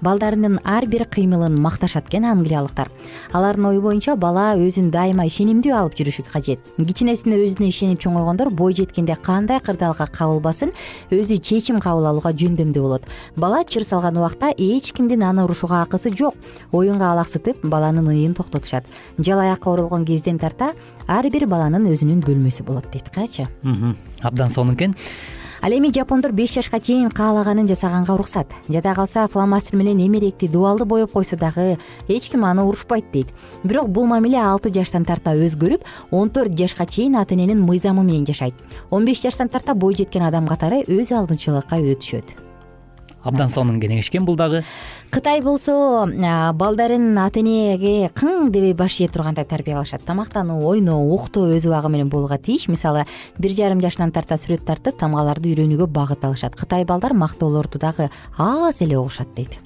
балдарынын 0.00 0.58
ар 0.64 0.86
бир 0.86 1.04
кыймылын 1.04 1.58
макташат 1.60 2.08
экен 2.08 2.24
англиялыктар. 2.24 2.90
Алардын 3.32 3.66
ою 3.66 3.82
боюнча 3.82 4.16
бала 4.16 4.52
өзүн 4.56 4.90
дайыма 4.90 5.26
ишенимдүү 5.26 5.74
алып 5.76 5.96
жүрүшү 5.98 6.24
кажет. 6.30 6.60
Кичинесинде 6.78 7.38
өзүнө 7.44 7.68
ишенип 7.68 8.00
чоңойгондор 8.02 8.50
бой 8.50 8.74
жеткенде 8.74 9.16
кандай 9.22 9.60
кырдаалга 9.60 10.06
кабылбасын 10.06 10.72
өзү 11.10 11.38
чечим 11.42 11.80
кабыл 11.80 12.08
алууга 12.10 12.32
жөндөмдүү 12.32 12.82
болот. 12.82 13.08
Бала 13.36 13.64
чыр 13.64 13.84
салган 13.84 14.16
убакта 14.16 14.52
эч 14.56 14.92
кимдин 14.92 15.22
аны 15.22 15.44
урушууга 15.44 15.82
акысы 15.82 16.12
жок. 16.16 16.34
Оюн 16.72 16.98
алаксытып 17.10 17.66
баланын 17.66 18.08
ыйын 18.08 18.34
токтотушат. 18.34 18.86
Жалаякка 19.18 19.70
оролгон 19.70 20.04
кезден 20.04 20.38
тарта 20.38 20.72
ар 21.06 21.28
бир 21.30 21.46
баланын 21.46 21.86
өзүнүн 21.92 22.22
бөлмөсү 22.22 22.64
болот 22.64 22.90
дейт 22.92 23.10
карачы 23.10 23.48
абдан 24.22 24.50
сонун 24.50 24.74
экен. 24.74 24.94
Ал 25.62 25.70
эми 25.70 25.92
жапондор 25.94 26.32
беш 26.32 26.54
жашка 26.54 26.80
чейин 26.80 27.08
каалаганын 27.08 27.68
жасаганга 27.68 28.14
уруксат. 28.14 28.48
Жада 28.68 28.94
калса 28.94 29.28
фломастер 29.28 29.76
менен 29.76 30.00
эмеректи 30.04 30.48
дубалды 30.48 30.84
боеп 30.84 31.12
койсо 31.12 31.36
дагы 31.36 31.78
эч 32.08 32.30
ким 32.30 32.44
аны 32.44 32.62
урушпайт 32.62 33.12
дейт. 33.12 33.28
Бирок 33.62 33.88
бул 33.88 34.06
мамиле 34.06 34.42
алты 34.42 34.74
жаштан 34.74 35.04
тарта 35.04 35.36
өзгөрүп 35.38 35.86
он 36.10 36.30
төрт 36.30 36.58
жашка 36.58 36.84
чейин 36.84 37.14
ата 37.14 37.34
эненин 37.34 37.62
мыйзамы 37.62 38.02
менен 38.02 38.26
жашайт. 38.26 38.54
Он 38.90 39.04
беш 39.04 39.22
жаштан 39.22 39.48
тарта 39.48 39.74
бой 39.74 39.94
жеткен 39.94 40.22
адам 40.22 40.48
катары 40.48 40.82
өз 40.82 41.12
алдынчылыкка 41.12 41.78
үйрөтүшөт 41.78 42.42
абдан 43.22 43.48
сонун 43.48 43.80
кеңеш 43.80 44.10
экен 44.10 44.26
бул 44.26 44.36
дагы 44.36 44.64
кытай 45.12 45.42
болсо 45.44 46.08
балдарын 46.56 47.18
ата 47.20 47.40
энеге 47.40 48.08
кың 48.16 48.48
дебей 48.50 48.72
баш 48.72 48.96
ийе 49.00 49.08
тургандай 49.12 49.44
тарбиялашат. 49.44 50.02
Тамактануу 50.08 50.64
ойноо 50.64 51.04
уктоо 51.14 51.52
өз 51.52 51.66
убагы 51.68 51.90
менен 51.92 52.08
болууга 52.08 52.38
тийиш. 52.38 52.66
Мисалы 52.68 53.04
бир 53.38 53.52
жарым 53.52 53.82
жашынан 53.84 54.10
тарта 54.10 54.40
сүрөт 54.40 54.64
тартып 54.64 54.96
тамгаларды 54.96 55.52
үйрөнүүгө 55.52 55.86
багыт 55.86 56.24
алышат. 56.24 56.56
Кытай 56.56 56.86
балдар 56.88 57.12
мактоолорду 57.12 57.78
дагы 57.78 58.08
аз 58.38 58.80
эле 58.80 58.96
угушат 58.98 59.28
дейт. 59.36 59.58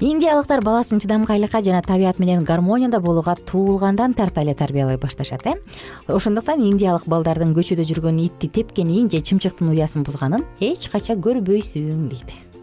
Индиялыктар 0.00 0.60
баласын 0.60 1.00
чыдамкайлыкка 1.00 1.62
жана 1.64 1.80
табият 1.80 2.18
менен 2.18 2.44
гармонияда 2.44 3.00
болууга 3.00 3.36
туулгандан 3.36 4.12
тарта 4.12 4.42
эле 4.42 4.54
тарбиялай 4.54 4.98
башташат 4.98 5.46
э. 5.46 5.54
Ошондуктан 6.08 6.60
индиялык 6.60 7.06
балдардын 7.06 7.54
көчөдө 7.54 7.86
жүргөн 7.88 8.20
итти 8.26 8.48
тепкенин 8.48 9.08
же 9.08 9.22
чымчыктын 9.22 9.70
уясын 9.70 10.04
бузганын 10.04 10.44
эч 10.60 10.90
качан 10.90 11.22
көрбөйсүң 11.22 12.10
дейт 12.10 12.53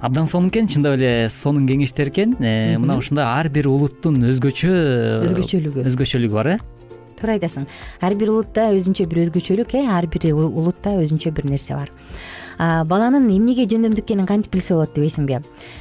абдан 0.00 0.26
сонун 0.26 0.50
экен 0.50 0.68
чындап 0.70 0.96
эле 0.98 1.28
сонун 1.30 1.66
кеңештер 1.68 2.12
экен. 2.12 2.36
Э, 2.40 2.78
мына 2.78 2.98
ушундай 2.98 3.24
ар 3.26 3.48
бир 3.50 3.68
улуттун 3.68 4.22
өзгөчө 4.30 4.72
өзгөчөлүгү. 5.26 5.86
өзгөчөлүгү 5.90 6.34
бар 6.38 6.52
э? 6.54 6.58
Туура 7.18 7.34
айтасың. 7.34 7.66
Ар 8.00 8.14
бир 8.14 8.30
улутта 8.30 8.68
өзүнчө 8.76 9.08
бир 9.10 9.24
өзгөчөлүк 9.26 9.74
э? 9.74 9.86
Ар 9.90 10.06
бир 10.06 10.30
улутта 10.34 10.94
өзүнчө 11.02 11.34
бир 11.34 11.50
нерсе 11.50 11.74
бар 11.74 11.90
баланын 12.58 13.30
эмнеге 13.30 13.66
жөндөмдүү 13.70 14.04
экенин 14.04 14.26
кантип 14.26 14.52
билсе 14.52 14.74
болот 14.74 14.94
дебейсиңби 14.94 15.38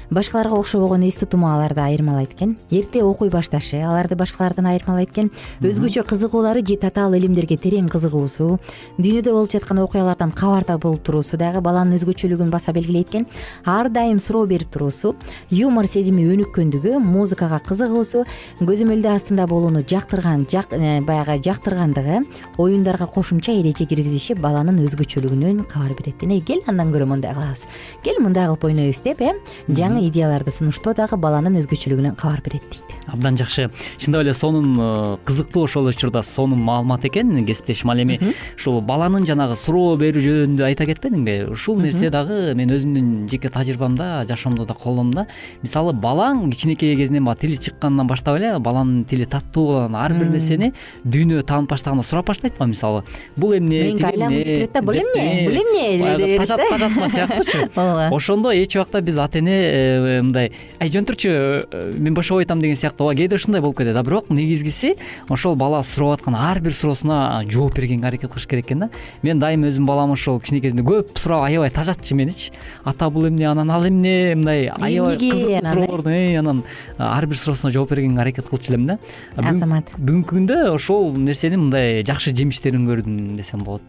башкаларга 0.10 0.56
окшобогон 0.56 1.04
эс 1.08 1.16
тутуму 1.20 1.50
аларды 1.50 1.82
айырмалайт 1.82 2.34
экен. 2.34 2.58
Эрте 2.72 3.04
окуй 3.04 3.30
башташы 3.30 3.82
аларды 3.82 4.16
башкалардан 4.16 4.68
айырмалайт 4.72 5.12
экен. 5.12 5.32
Өзгөчө 5.62 6.06
кызыгуулары 6.08 6.64
же 6.66 6.78
татаал 6.78 7.16
илимдерге 7.18 7.58
терең 7.58 7.90
кызыгуусу 7.92 8.60
дүйнөдө 8.98 9.34
болуп 9.34 9.52
жаткан 9.52 9.80
окуялардан 9.84 10.32
кабарда 10.32 10.78
болуп 10.78 11.04
туруусу 11.04 11.38
дагы 11.38 11.62
баланын 11.62 11.98
өзгөчөлүгүн 11.98 12.50
баса 12.50 12.72
белгилейт 12.72 13.10
экен. 13.10 13.28
Ар 13.66 13.90
дайым 13.90 14.20
суроо 14.20 14.46
берип 14.46 14.72
туруусу 14.72 15.16
юмор 15.50 15.88
сезими 15.88 16.24
өнүккөндүгү 16.24 17.00
музыкага 17.04 17.60
кызыгуусу 17.68 18.24
көзөмөлдү 18.62 19.12
астында 19.12 19.48
болууну 19.48 19.84
жактырган 19.84 20.46
э, 20.48 21.02
баягы 21.02 21.42
жактыргандыгы 21.44 22.22
оюндарга 22.58 23.08
кошумча 23.08 23.52
эреже 23.52 23.86
киргизиши 23.86 24.36
баланын 24.36 24.80
өзгөчөлүгүнөн 24.86 25.66
кабар 25.68 25.94
берет. 25.98 26.24
Эне 26.24 26.40
кел 26.42 26.62
андан 26.68 26.92
көрө 26.92 27.08
мындай 27.08 27.34
кылабыз 27.34 27.66
кел 28.04 28.20
мындай 28.20 28.48
кылып 28.48 28.66
ойнойбуз 28.68 29.02
деп 29.06 29.22
э 29.22 29.34
жаңы 29.68 30.04
идеяларды 30.10 30.52
сунуштоо 30.52 30.94
дагы 30.94 31.18
баланын 31.18 31.58
өзгөчөлүгүнөн 31.62 32.16
кабар 32.16 32.42
берет 32.44 32.64
дейт. 32.70 32.84
Абдан 33.08 33.38
жакшы. 33.38 33.70
Чындап 33.98 34.22
эле 34.22 34.34
сонун 34.34 34.76
э, 34.78 35.18
кызыктуу 35.26 35.64
ошол 35.64 35.88
эле 35.88 35.96
учурда 35.96 36.22
сонун 36.24 36.60
маалымат 36.60 37.06
экен 37.06 37.46
кесиптешим 37.46 37.90
ал 37.90 38.02
эми 38.02 38.20
ушул 38.58 38.82
баланын 38.82 39.26
жанагы 39.26 39.56
суроо 39.56 39.96
берүү 39.96 40.24
жөнүндө 40.28 40.66
айта 40.66 40.86
кетпедиңби? 40.86 41.52
Ушул 41.52 41.80
нерсе 41.80 42.10
дагы 42.10 42.54
мен 42.56 42.70
өзүмдүн 42.70 43.30
жеке 43.32 43.50
тажрыйбамда 43.50 44.26
жашоомдо 44.28 44.66
да 44.66 44.74
колдондум 44.74 45.24
да 45.24 45.28
мисалы 45.64 45.94
балаң 45.94 46.50
кичинекей 46.52 46.96
кезинен 46.96 47.26
баягы 47.26 47.48
тили 47.48 47.56
чыкканынан 47.56 48.08
баштап 48.08 48.38
эле 48.38 48.58
баланын 48.60 49.06
тили 49.06 49.26
таттуу 49.26 49.88
болгон 49.88 49.96
ар 49.96 50.14
бир 50.14 50.30
нерсени 50.32 50.72
дүйнө 51.06 51.44
таанып 51.48 51.72
баштаганда 51.72 52.04
сурап 52.04 52.28
баштайт 52.28 52.58
го 52.58 52.66
мисалы? 52.66 53.04
Бул 53.38 53.56
эмне 53.58 53.84
менин 53.84 54.06
айлангымды 54.06 54.44
келет 54.44 54.74
да 54.74 54.82
бул 54.82 54.94
эмне? 54.94 55.48
бул 55.48 55.58
эмне 55.62 56.38
сыяктуучу 56.58 57.70
ооба. 57.76 58.16
Ошондо 58.16 58.52
эч 58.52 58.76
убакта 58.76 59.02
биз 59.02 59.18
ата 59.18 59.40
эне 59.40 59.52
э, 59.52 60.22
мындай 60.22 60.52
ай 60.80 60.90
жөн 60.90 61.06
турчу 61.06 61.30
э, 61.30 61.94
мен 61.98 62.14
бошоп 62.14 62.40
айтам 62.40 62.60
деген 62.60 62.78
сыяктуу 62.78 63.08
ооба 63.08 63.18
кээде 63.18 63.36
ушундай 63.36 63.62
болуп 63.62 63.78
кетет 63.78 63.98
а? 63.98 64.04
Бирок 64.04 64.30
негизгиси 64.30 64.96
ошол 65.30 65.56
бала 65.56 65.84
сурап 65.84 66.20
аткан 66.20 66.36
ар 66.36 66.60
бир 66.60 66.74
суроосуна 66.74 67.44
жооп 67.50 67.76
бергенге 67.76 68.08
аракет 68.08 68.32
кылыш 68.32 68.48
керек 68.48 68.66
экен 68.66 68.80
да. 68.80 68.90
Мен 69.22 69.40
дайым 69.40 69.68
өзүмдүн 69.68 69.86
балам 69.86 70.12
ошол 70.12 70.40
кичинекейинде 70.40 70.84
көп 70.84 71.18
сурап 71.20 71.44
аябай 71.44 71.70
тажатчу 71.70 72.16
меничи 72.16 72.52
ата 72.84 73.10
бул 73.10 73.28
эмне 73.28 73.50
анан 73.50 73.72
ал 73.72 73.88
эмне? 73.88 74.36
мындай 74.36 74.72
аябай 74.80 75.18
кызыктуу 75.18 75.72
суроолорду 75.72 76.10
анан 76.40 76.64
ар 76.98 77.26
бир 77.26 77.38
суроосуна 77.38 77.72
жооп 77.72 77.92
бергенге 77.92 78.22
аракет 78.22 78.50
кылчу 78.50 78.72
элем 78.72 78.86
да 78.86 79.00
азамат. 79.36 79.86
бүгүнкү 79.98 80.38
күндө 80.38 80.58
ошол 80.76 81.12
нерсенин 81.18 81.68
мындай 81.68 82.04
жакшы 82.06 82.34
жемиштерин 82.36 82.86
көрдүм 82.88 83.36
десем 83.38 83.64
болот. 83.66 83.82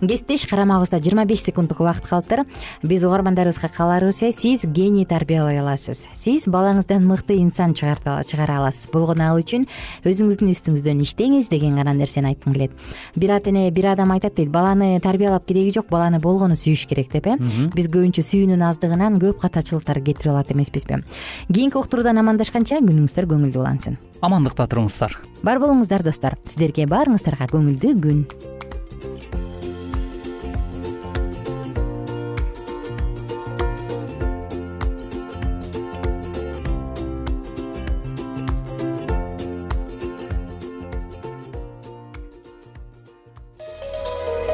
Кесиптеш 0.00 0.46
карамагыбызда 0.50 1.00
жыйырма 1.02 1.26
беш 1.26 1.42
секунддук 1.46 1.75
убакыт 1.80 2.06
калыптыр. 2.06 2.44
Биз 2.82 3.04
угармандарыбызга 3.04 3.68
кааларыбыз 3.68 4.22
э 4.22 4.32
сиз 4.32 4.64
гений 4.64 5.04
тарбиялай 5.04 5.58
аласыз. 5.60 6.04
Сиз 6.14 6.46
балаңыздан 6.46 7.04
мыкты 7.04 7.36
инсан 7.36 7.74
чыгара 7.74 8.58
аласыз. 8.58 8.90
Болгону 8.92 9.22
ал 9.22 9.38
үчүн 9.40 9.66
өзүңүздүн 10.04 10.52
үстүңүздөн 10.52 11.02
иштеңиз 11.02 11.48
деген 11.48 11.76
гана 11.76 11.94
нерсени 11.94 12.32
айткым 12.32 12.52
келет. 12.52 12.72
Бир 13.16 13.36
ата 13.36 13.50
эне 13.50 13.70
бир 13.70 13.92
адам 13.92 14.12
айтат 14.12 14.34
дейт 14.34 14.50
баланы 14.50 15.00
тарбиялап 15.00 15.46
кереги 15.46 15.72
жок 15.74 15.88
баланы 15.90 16.20
болгону 16.20 16.54
сүйүш 16.54 16.86
керек 16.88 17.12
деп 17.12 17.26
э? 17.26 17.36
Биз 17.74 17.88
көбүнчө 17.88 18.22
сүйүүнүн 18.22 18.62
аздыгынан 18.70 19.20
көп 19.20 19.40
катачылыктар 19.40 20.00
кетирип 20.00 20.32
алат 20.32 20.50
эмеспизби. 20.50 21.02
Кийинки 21.52 21.78
уктуруудан 21.78 22.18
амандашканча 22.18 22.80
күнүңүздөр 22.80 23.28
көңүлдүү 23.30 23.62
улансын. 23.62 23.98
Амандыкта 24.20 24.66
туруңуздар. 24.66 25.16
Бар 25.42 25.60
болуңуздар 25.62 26.04
достор. 26.06 26.38
Сиздерге 26.44 26.88
баарыңыздарга 26.90 27.50
көңүлдүү 27.52 27.96
күн 28.02 28.24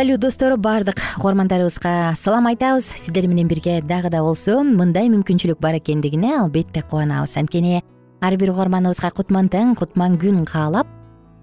салют 0.00 0.20
достор 0.20 0.56
баардык 0.56 0.96
угармандарыбызга 1.18 2.14
салам 2.16 2.46
айтабыз. 2.46 2.86
Сиздер 2.86 3.26
менен 3.26 3.48
бирге 3.48 3.82
дагы 3.82 4.08
да 4.08 4.22
болсо 4.24 4.62
мындай 4.64 5.10
мүмкүнчүлүк 5.12 5.60
бар 5.60 5.76
экендигине 5.76 6.38
албетте 6.38 6.80
кубанабыз. 6.80 7.36
Анткени 7.36 7.82
ар 8.22 8.36
бир 8.40 8.54
угарманыбызга 8.54 9.10
кутман 9.10 9.50
таң 9.52 9.74
кутман 9.76 10.16
күн 10.16 10.46
каалап 10.48 10.88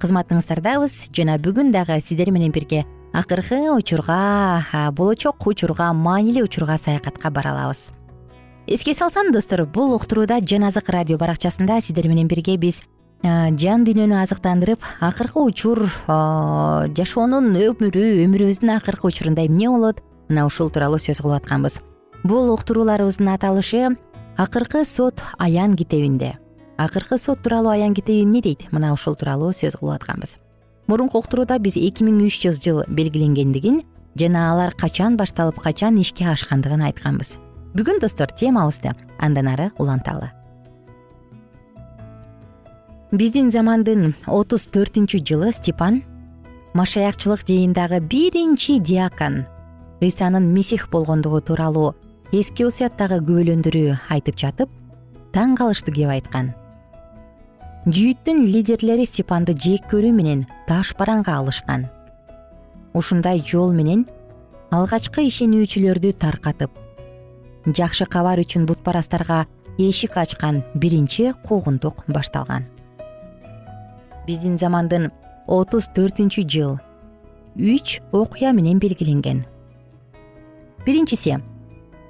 кызматыңыздардабыз. 0.01 1.13
Жана 1.13 1.37
бүгүн 1.37 1.69
дагы 1.69 1.99
сиздер 2.01 2.31
менен 2.33 2.49
бирге 2.49 2.87
акыркы 3.13 3.69
учурга 3.75 4.65
болочок 4.97 5.45
учурга 5.45 5.93
маанилүү 5.93 6.49
учурга 6.49 6.79
саякатка 6.81 7.29
бара 7.29 7.53
алабыз 7.53 7.91
эске 8.65 8.95
салсам 8.95 9.31
достор 9.31 9.67
бул 9.67 9.93
уктурууда 9.93 10.39
жан 10.41 10.63
азык 10.63 10.89
радио 10.89 11.17
баракчасында 11.17 11.79
сиздер 11.81 12.07
менен 12.07 12.27
бирге 12.27 12.57
биз 12.57 12.81
жан 13.23 13.83
дүйнөнү 13.85 14.15
азыктандырып 14.21 14.83
акыркы 15.01 15.41
учур 15.41 15.83
жашоонун 16.07 17.49
өмүрү 17.57 18.03
өмүрүбүздүн 18.25 18.73
акыркы 18.77 19.07
учурунда 19.09 19.45
эмне 19.47 19.69
болот? 19.69 20.01
Мына 20.29 20.45
ушул 20.45 20.69
тууралуу 20.69 20.99
сөз 20.99 21.21
кылып 21.23 21.41
атканбыз. 21.41 21.79
Бул 22.23 22.51
уктурууларыбыздын 22.53 23.29
аталышы 23.33 23.95
акыркы 24.37 24.85
сот 24.85 25.21
аян 25.37 25.75
китебинде. 25.75 26.37
Акыркы 26.77 27.17
сот 27.17 27.41
тууралуу 27.41 27.71
аян 27.71 27.93
китеби 27.93 28.23
эмне 28.23 28.41
дейт? 28.41 28.67
Мына 28.71 28.93
ушул 28.93 29.15
тууралуу 29.15 29.51
сөз 29.51 29.79
кылып 29.79 30.01
атканбыз. 30.01 30.37
Мурунку 30.87 31.19
уктурууда 31.19 31.59
биз 31.59 31.75
эки 31.75 32.05
миң 32.05 32.21
үч 32.27 32.39
жүз 32.45 32.61
жыл 32.63 32.83
белгиленгендигин 32.87 33.81
жана 34.15 34.51
алар 34.53 34.73
качан 34.77 35.17
башталып 35.17 35.59
качан 35.63 35.97
ишке 35.99 36.29
ашкандыгын 36.29 36.85
айтканбыз. 36.91 37.37
Бүгүн 37.75 37.99
достор 37.99 38.31
темабызды 38.31 38.93
андан 39.19 39.47
ары 39.51 39.71
уланталы 39.77 40.31
биздин 43.11 43.53
замандын 43.55 44.17
отуз 44.27 44.65
төртүнчү 44.67 45.21
жылы 45.23 45.53
степан 45.55 46.01
машаякчылык 46.75 47.45
жыйындагы 47.47 48.01
биринчи 48.03 48.81
диакон 48.83 49.45
ыйсанын 50.03 50.51
месих 50.51 50.89
болгондугу 50.91 51.39
тууралуу 51.39 51.95
эски 52.35 52.67
осуяттагы 52.67 53.21
күбөлөндөрү 53.23 53.95
айтып 54.11 54.35
жатып 54.35 54.69
таң 55.31 55.55
калыштуу 55.55 55.95
кеп 55.95 56.11
айткан. 56.11 56.51
Жүйүттүн 57.87 58.43
лидерлери 58.51 59.07
степанды 59.07 59.55
жек 59.55 59.87
көрүү 59.87 60.11
менен 60.11 60.43
таш 60.67 60.91
бараңга 60.99 61.39
алышкан. 61.39 61.87
Ушундай 62.93 63.39
жол 63.39 63.71
менен 63.71 64.03
алгачкы 64.75 65.23
ишенүүчүлөрдү 65.31 66.11
таркатып 66.19 66.75
жакшы 67.71 68.05
кабар 68.05 68.43
үчүн 68.43 68.67
бутпарастарга 68.67 69.45
эшик 69.79 70.17
ачкан 70.17 70.65
биринчи 70.75 71.31
куугунтук 71.47 72.03
башталган 72.11 72.67
биздин 74.27 74.57
замандын 74.57 75.09
отуз 75.47 75.89
төртүнчү 75.95 76.43
жыл. 76.47 76.77
Үч 77.55 77.99
окуя 78.11 78.53
менен 78.53 78.79
белгиленген. 78.79 79.45
Биринчиси 80.85 81.39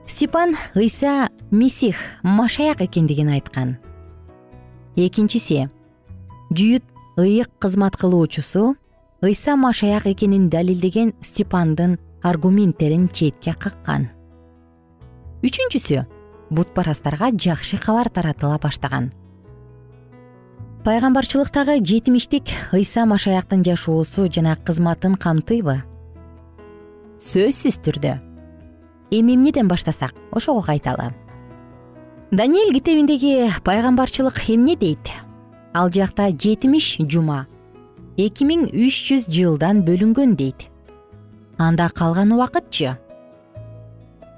степан 0.08 0.56
ыйса 0.76 1.30
месих 1.52 1.96
машаяк 2.24 2.82
экендигин 2.82 3.30
айткан. 3.30 3.78
Экинчиси 4.96 5.70
жүйүт 6.52 6.84
ыйык 7.18 7.50
кызмат 7.60 7.98
кылуучусу 7.98 8.76
ыйса 9.22 9.56
машаяк 9.56 10.06
экенин 10.06 10.50
далилдеген 10.50 11.14
степандын 11.22 11.98
аргументтерин 12.24 13.10
четке 13.10 13.54
каккан 13.54 14.08
үчүнчүсү 15.42 16.06
бутпарастарга 16.54 17.32
жакшы 17.34 17.82
кабар 17.82 18.10
таратыла 18.14 18.60
баштаган 18.62 19.12
пайгамбарчылыктагы 20.88 21.84
жетимиштик 21.84 22.48
ыйса 22.72 23.04
машаяктын 23.06 23.60
жашоосу 23.60 24.30
жана 24.32 24.54
кызматын 24.56 25.18
камтыйбы? 25.20 25.82
Сөзсүз 27.20 27.76
түрдө. 27.84 28.14
Эми 29.12 29.36
эмнеден 29.36 29.68
баштасак 29.68 30.16
ошого 30.32 30.62
кайталы 30.62 31.12
даниэль 32.32 32.72
китебиндеги 32.72 33.52
пайгамбарчылык 33.66 34.40
эмне 34.48 34.78
дейт? 34.78 35.12
Ал 35.74 35.92
жакта 35.92 36.30
жетимиш 36.32 36.96
жума 37.04 37.48
эки 38.16 38.48
миң 38.48 38.70
үч 38.72 39.04
жүз 39.12 39.28
жылдан 39.28 39.84
бөлүнгөн 39.84 40.40
дейт. 40.40 40.70
Анда 41.58 41.92
калган 41.92 42.32
убакытчы? 42.32 42.96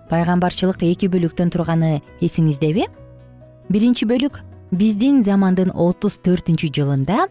Пайгамбарчылык 0.10 0.82
эки 0.82 1.14
бөлүктөн 1.14 1.54
турганы 1.54 2.02
эсиңиздеби? 2.22 2.90
Биринчи 3.70 4.10
бөлүк 4.10 4.49
биздин 4.72 5.24
замандын 5.24 5.72
отуз 5.74 6.20
төртүнчү 6.26 6.70
жылында 6.76 7.28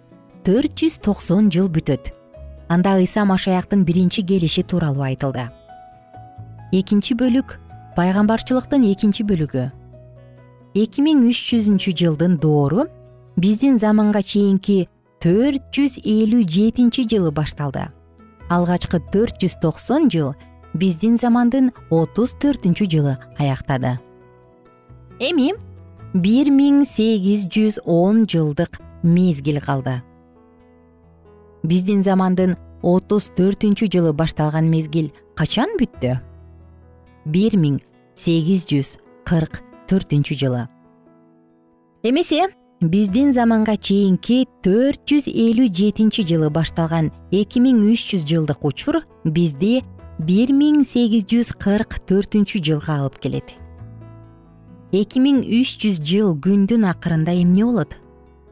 төрт 0.47 0.75
жүз 0.81 0.99
токсон 1.05 1.51
жыл 1.55 1.69
бүтөт. 1.71 2.13
Анда 2.69 2.97
ыйса 2.99 3.25
машаяктын 3.25 3.85
биринчи 3.85 4.23
келиши 4.27 4.63
тууралуу 4.63 5.07
айтылды. 5.07 5.49
Экинчи 6.73 7.15
бөлүк 7.15 7.59
пайгамбарчылыктын 7.97 8.85
экинчи 8.93 9.25
бөлүгү. 9.25 9.71
Эки 10.75 11.03
миң 11.03 11.25
үч 11.31 11.41
жүзүнчү 11.49 11.95
жылдын 11.97 12.37
доору 12.43 12.89
биздин 13.37 13.79
заманга 13.79 14.23
чейинки 14.23 14.89
төрт 15.23 15.71
жүз 15.73 16.01
элүү 16.05 16.45
жетинчи 16.45 17.07
жылы 17.09 17.33
башталды. 17.33 17.89
Алгачкы 18.51 19.01
төрт 19.13 19.41
жүз 19.41 19.57
токсон 19.63 20.11
жыл 20.13 20.35
биздин 20.75 21.17
замандын 21.17 21.73
отуз 21.91 22.35
төртүнчү 22.43 22.91
жылы 22.91 23.17
аяктады. 23.39 23.97
Эми 25.19 25.55
бир 26.15 26.49
миң 26.49 26.85
сегиз 26.89 27.45
жүз 27.53 27.83
он 27.85 28.25
жылдык 28.27 28.79
мезгил 29.03 29.61
калды. 29.61 29.99
Биздин 31.63 32.03
замандын 32.03 32.57
отуз 32.83 33.29
төртүнчү 33.37 33.91
жылы 33.93 34.15
башталган 34.17 34.71
мезгил 34.71 35.13
качан 35.37 35.77
бүттү? 35.81 36.17
бир 37.29 37.59
миң 37.61 37.77
сегиз 38.17 38.65
жүз 38.71 38.97
кырк 39.29 39.61
төртүнчү 39.91 40.39
жылы. 40.41 40.65
Эмесе 42.03 42.47
биздин 42.81 43.35
заманга 43.37 43.77
чейинки 43.77 44.47
төрт 44.65 45.05
жүз 45.11 45.29
элүү 45.29 45.69
жетинчи 45.75 46.25
жылы 46.25 46.49
башталган 46.49 47.13
эки 47.35 47.61
миң 47.61 47.85
үч 47.93 48.09
жүз 48.15 48.25
жылдык 48.33 48.65
учур 48.65 49.03
бизди 49.27 49.83
бир 50.25 50.57
миң 50.57 50.85
сегиз 50.89 51.29
жүз 51.29 51.53
кырк 51.61 52.01
төртүнчү 52.09 52.65
жылга 52.65 53.03
алып 53.03 53.19
келет 53.21 53.58
эки 54.93 55.21
миң 55.21 55.43
үч 55.45 55.75
жүз 55.83 55.99
жыл 56.01 56.35
күндүн 56.41 56.87
акырында 56.89 57.35
эмне 57.37 57.65
болот? 57.67 57.93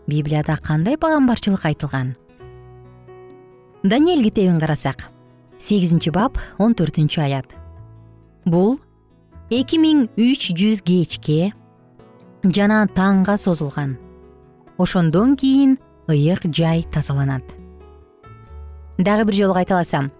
Библияда 0.06 0.58
кандай 0.60 0.98
багамбарчылык 1.00 1.64
айтылган? 1.64 2.14
Даниэль 3.82 4.22
китебин 4.24 4.60
карасак. 4.60 5.08
Сегизинчи 5.58 6.10
бап 6.10 6.38
он 6.58 6.74
төртүнчү 6.74 7.22
аят. 7.24 7.48
Бул 8.44 8.76
эки 9.48 9.80
миң 9.80 10.06
үч 10.20 10.52
жүз 10.52 10.84
кечке 10.84 11.54
жана 12.44 12.84
таңга 12.86 13.38
созулган. 13.40 13.96
Ошондон 14.76 15.36
кийин 15.36 15.78
ыйык 16.06 16.44
жай 16.52 16.84
тазаланат. 16.92 17.42
Дагы 18.98 19.24
бир 19.24 19.34
жолу 19.34 19.54
кайталасам 19.54 20.12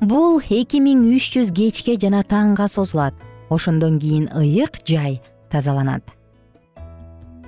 бул 0.00 0.38
эки 0.38 0.78
миң 0.78 1.02
үч 1.16 1.34
жүз 1.34 1.50
кечке 1.50 1.98
жана 1.98 2.22
таңга 2.22 2.68
созулат. 2.68 3.14
Ошондон 3.50 3.98
кийин 3.98 4.30
ыйык 4.32 4.78
жай 4.86 5.20
тазаланат. 5.54 6.02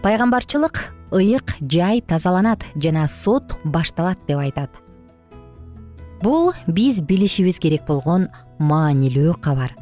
Пайгамбарчылык 0.02 0.76
ыйык 1.10 1.56
жай 1.60 2.00
тазаланат 2.00 2.62
жана 2.76 3.08
сот 3.08 3.56
башталат 3.64 4.18
деп 4.28 4.38
айтат. 4.38 4.70
Бул 6.22 6.52
биз 6.66 7.02
билишибиз 7.02 7.58
керек 7.58 7.86
болгон 7.86 8.28
маанилүү 8.58 9.34
кабар. 9.42 9.74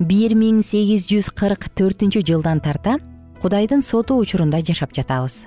Бир 0.00 0.32
миң 0.36 0.62
сегиз 0.64 1.06
жүз 1.10 1.30
кырк 1.36 1.68
төртүнчү 1.76 2.24
жылдан 2.24 2.60
тарта 2.64 2.98
кудайдын 3.42 3.84
соту 3.84 4.16
учурунда 4.16 4.64
жашап 4.64 4.96
жатабыз. 4.96 5.44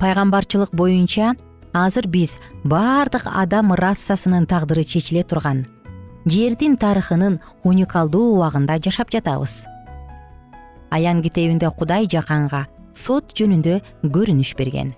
Пайгамбарчылык 0.00 0.72
боюнча 0.72 1.34
азыр 1.72 2.08
биз 2.08 2.36
баардык 2.64 3.28
адам 3.28 3.74
рассасынын 3.74 4.46
тагдыры 4.46 4.84
чечиле 4.84 5.22
турган 5.22 5.66
жердин 6.26 6.76
тарыхынын 6.76 7.40
уникалдуу 7.64 8.34
убагында 8.34 8.78
жашап 8.84 9.10
жатабыз 9.12 9.64
аян 10.90 11.22
китебинде 11.22 11.70
кудай 11.70 12.08
жаканга 12.10 12.66
сот 12.94 13.34
жөнүндө 13.38 13.78
көрүнүш 14.02 14.54
берген. 14.58 14.92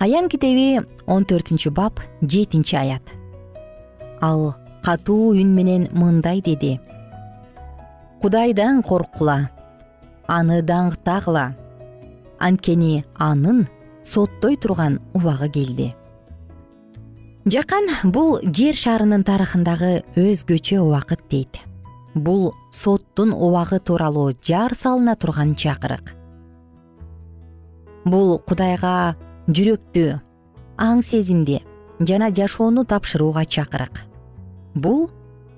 Аян 0.00 0.28
китеби 0.32 0.80
он 1.06 1.26
төртүнчү 1.28 1.72
бап 1.76 2.00
жетинчи 2.22 2.76
аят. 2.76 3.02
Ал 4.20 4.54
катуу 4.84 5.34
үн 5.34 5.54
менен 5.54 5.88
мындай 5.92 6.40
деди. 6.40 6.78
Кудайдан 8.22 8.82
корккула 8.82 9.50
аны 10.26 10.62
даңктагыла. 10.62 11.54
Анткени 12.40 13.04
анын 13.18 13.66
соттой 14.02 14.56
турган 14.56 15.00
убагы 15.12 15.50
келди 15.52 15.90
жакан 17.50 17.88
бул 18.04 18.38
жер 18.44 18.76
шарынын 18.76 19.24
тарыхындагы 19.24 20.02
өзгөчө 20.18 20.80
убакыт 20.84 21.22
дейт. 21.30 21.58
Бул 22.14 22.52
убагы 23.28 23.78
тууралуу 23.78 24.32
жар 24.40 24.72
салына 24.74 25.16
турган 25.16 25.52
чакырык. 25.54 26.14
Бул 28.04 28.38
кудайга 28.48 29.16
жүрөктү 29.46 30.20
аң 30.80 31.02
сезимди 31.04 31.60
жана 32.00 32.30
жашоону 32.32 32.86
тапшырууга 32.88 33.44
чакырык. 33.44 34.00
Бул 34.74 35.10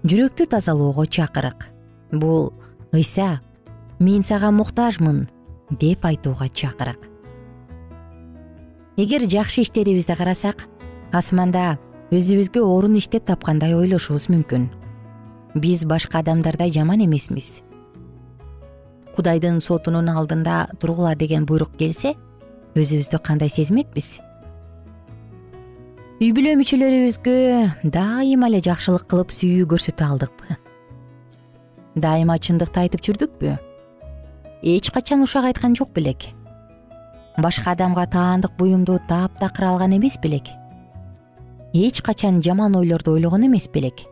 жүрөктү 0.03 0.49
тазалоого 0.51 1.07
чакырык. 1.07 1.69
Бул 2.11 2.53
ыйса 2.93 3.41
мен 4.01 4.25
сага 4.25 4.51
муктажмын 4.51 5.29
деп 5.71 6.05
айтууга 6.05 6.49
чакырык. 6.49 7.09
Эгер 8.97 9.29
жакшы 9.31 9.63
иштерибизди 9.63 10.19
карасак 10.19 10.67
асманда 11.13 11.79
өзүбүзгө 12.13 12.61
орун 12.67 12.99
иштеп 12.99 13.25
тапкандай 13.31 13.73
ойлошубуз 13.79 14.27
мүмкүн 14.29 14.67
биз 15.55 15.85
башка 15.85 16.21
адамдардай 16.21 16.71
жаман 16.73 17.05
эмесмиз. 17.05 17.61
Кудайдын 19.17 19.61
сотунун 19.61 20.09
алдында 20.09 20.69
тургула 20.81 21.15
деген 21.15 21.45
буйрук 21.45 21.77
келсе 21.77 22.15
өзүбүздү 22.75 23.21
кандай 23.21 23.53
сезмекпиз? 23.53 24.17
Үй 26.23 26.31
бүлө 26.33 26.55
мүчөлөрүбүзгө 26.61 27.35
дайыма 27.93 28.49
эле 28.49 28.63
жакшылык 28.65 29.05
кылып 29.11 29.35
сүйүү 29.37 29.67
көрсөтө 29.69 30.07
алдыкпы? 30.07 30.57
Дайыма 32.01 32.39
чындыкты 32.39 32.87
айтып 32.87 33.05
жүрдүкпү? 33.05 33.59
Эч 34.63 34.89
качан 34.95 35.27
ушак 35.27 35.51
айткан 35.51 35.77
жок 35.77 35.93
белек. 35.93 36.31
Башка 37.37 37.75
адамга 37.75 38.07
таандык 38.07 38.57
буюмду 38.57 39.01
таптакыр 39.09 39.67
алган 39.73 39.99
эмес 39.99 40.17
белек. 40.23 40.49
Эч 41.75 42.01
качан 42.01 42.41
жаман 42.41 42.77
ойлорду 42.77 43.13
ойлогон 43.13 43.47
эмес 43.49 43.69
белек 43.69 44.07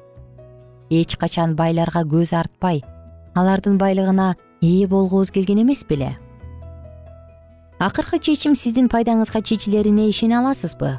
эч 0.91 1.17
качан 1.17 1.55
байларга 1.57 2.03
көз 2.03 2.35
артпай 2.37 2.83
алардын 3.35 3.79
байлыгына 3.79 4.35
ээ 4.61 4.89
болгубуз 4.89 5.31
келген 5.31 5.63
эмес 5.63 5.85
беле? 5.89 6.17
Акыркы 7.79 8.19
чечим 8.19 8.55
сиздин 8.55 8.91
пайдаңызга 8.93 9.41
чечилерине 9.41 10.11
ишене 10.11 10.37
аласызбы? 10.39 10.99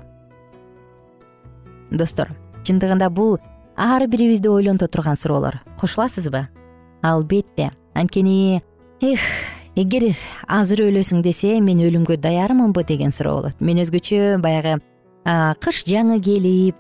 Достор 1.92 2.32
чындыгында 2.64 3.10
бул 3.10 3.38
ар 3.76 4.08
бирибизди 4.08 4.48
ойлонто 4.48 4.88
турган 4.88 5.18
суроолор. 5.18 5.62
Кошуласызбы? 5.80 6.48
Албетте 7.02 7.72
анткени 7.94 8.64
эх 9.02 9.20
эгер 9.76 10.16
азыр 10.48 10.88
өлөсүң 10.88 11.22
десе 11.22 11.60
мен 11.60 11.84
өлүмгө 11.84 12.18
даярмынбы? 12.18 12.84
деген 12.84 13.12
суроо 13.12 13.42
болот. 13.42 13.60
Мен 13.60 13.78
өзгөчө 13.84 14.40
баягы 14.42 14.80
кыш 15.62 15.84
жаңы 15.86 16.22
келип 16.24 16.76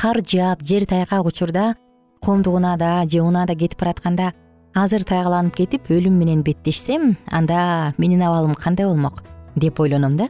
кар 0.00 0.22
жаап 0.24 0.62
жер 0.62 0.86
тайгак 0.86 1.26
учурда 1.26 1.74
коомдук 2.22 2.60
же 3.10 3.22
унаада 3.22 3.54
кетип 3.54 3.80
баратканда 3.80 4.32
азыр 4.74 5.02
тайгаланып 5.04 5.56
кетип 5.56 5.90
өлүм 5.90 6.18
менен 6.18 6.42
беттешсем 6.42 7.16
анда 7.26 7.94
менин 7.98 8.22
абалым 8.22 8.54
кандай 8.54 8.86
болмок 8.86 9.24
деп 9.56 9.80
ойлоном 9.80 10.16
да. 10.16 10.28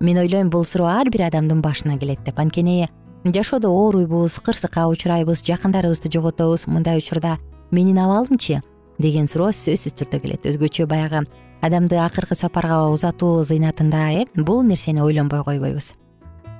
Мен 0.00 0.18
ойлойм 0.18 0.50
бул 0.50 0.64
суроо 0.64 0.86
ар 0.86 1.08
бир 1.10 1.22
адамдын 1.26 1.60
башына 1.62 1.98
келет 1.98 2.22
деп. 2.24 2.38
Анткени 2.38 2.88
жашоодо 3.24 3.70
ооруйбуз 3.70 4.40
кырсыкка 4.44 4.88
учурайбыз 4.88 5.42
жакындарыбызды 5.42 6.10
жоготобуз 6.12 6.66
мындай 6.66 6.98
учурда 6.98 7.38
менин 7.70 7.98
абалымчы 7.98 8.62
деген 8.98 9.26
суроо 9.26 9.50
сөзсүз 9.50 9.94
түрдө 9.98 10.20
келет. 10.20 10.46
Өзгөчө 10.46 10.86
баягы 10.86 11.26
адамды 11.62 11.96
акыркы 11.96 12.34
сапарга 12.34 12.88
узатуу 12.90 13.42
зыйнатында 13.42 14.10
э 14.12 14.26
бул 14.36 14.62
нерсени 14.62 15.00
ойлонбой 15.00 15.44
койбойбуз. 15.44 15.94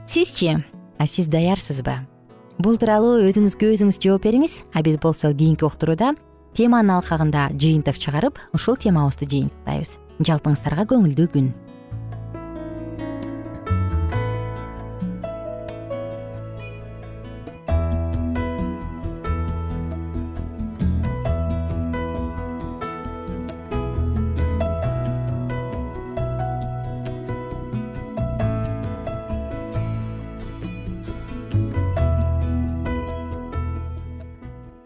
Сизчи 0.07 0.65
а 0.99 1.07
сиз 1.07 1.27
даярсызбы 1.27 2.07
бул 2.59 2.77
тууралуу 2.77 3.23
өзүңүзгө 3.29 3.73
өзүңүз 3.77 4.01
жооп 4.03 4.27
бериңиз. 4.27 4.61
А 4.75 4.83
биз 4.83 4.99
болсо 5.01 5.33
кийинки 5.33 5.65
уктурууда 5.65 6.13
теманын 6.57 6.99
алкагында 6.99 7.49
жыйынтык 7.57 7.97
чыгарып 7.97 8.41
ушул 8.53 8.77
темабызды 8.77 9.29
жыйынтыктайбыз 9.31 9.97
жалпыңыздарга 10.29 10.85
көңүлдүү 10.91 11.31
күн 11.33 11.53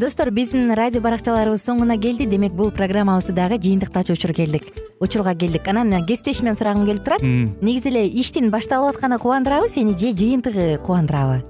достор 0.00 0.30
биздин 0.32 0.72
радио 0.72 1.02
баракчаларыбыз 1.04 1.60
соңуна 1.66 1.98
келди. 2.00 2.24
Демек 2.24 2.54
бул 2.56 2.72
программабызды 2.72 3.34
дагы 3.36 3.60
жыйынтыктачу 3.60 4.16
учур 4.16 4.32
келдик. 4.32 4.64
Учурга 4.98 5.34
келдик. 5.34 5.68
Анан 5.68 6.06
кесиптешимден 6.06 6.56
сурагым 6.56 6.88
келип 6.88 7.04
турат. 7.04 7.22
Негизи 7.22 7.92
эле 7.92 8.06
иштин 8.08 8.50
башталып 8.50 8.96
атканы 8.96 9.20
кубандырабы 9.20 9.68
сени 9.68 9.92
же 9.92 10.16
жыйынтыгы 10.16 10.78
кубандырабы 10.86 11.49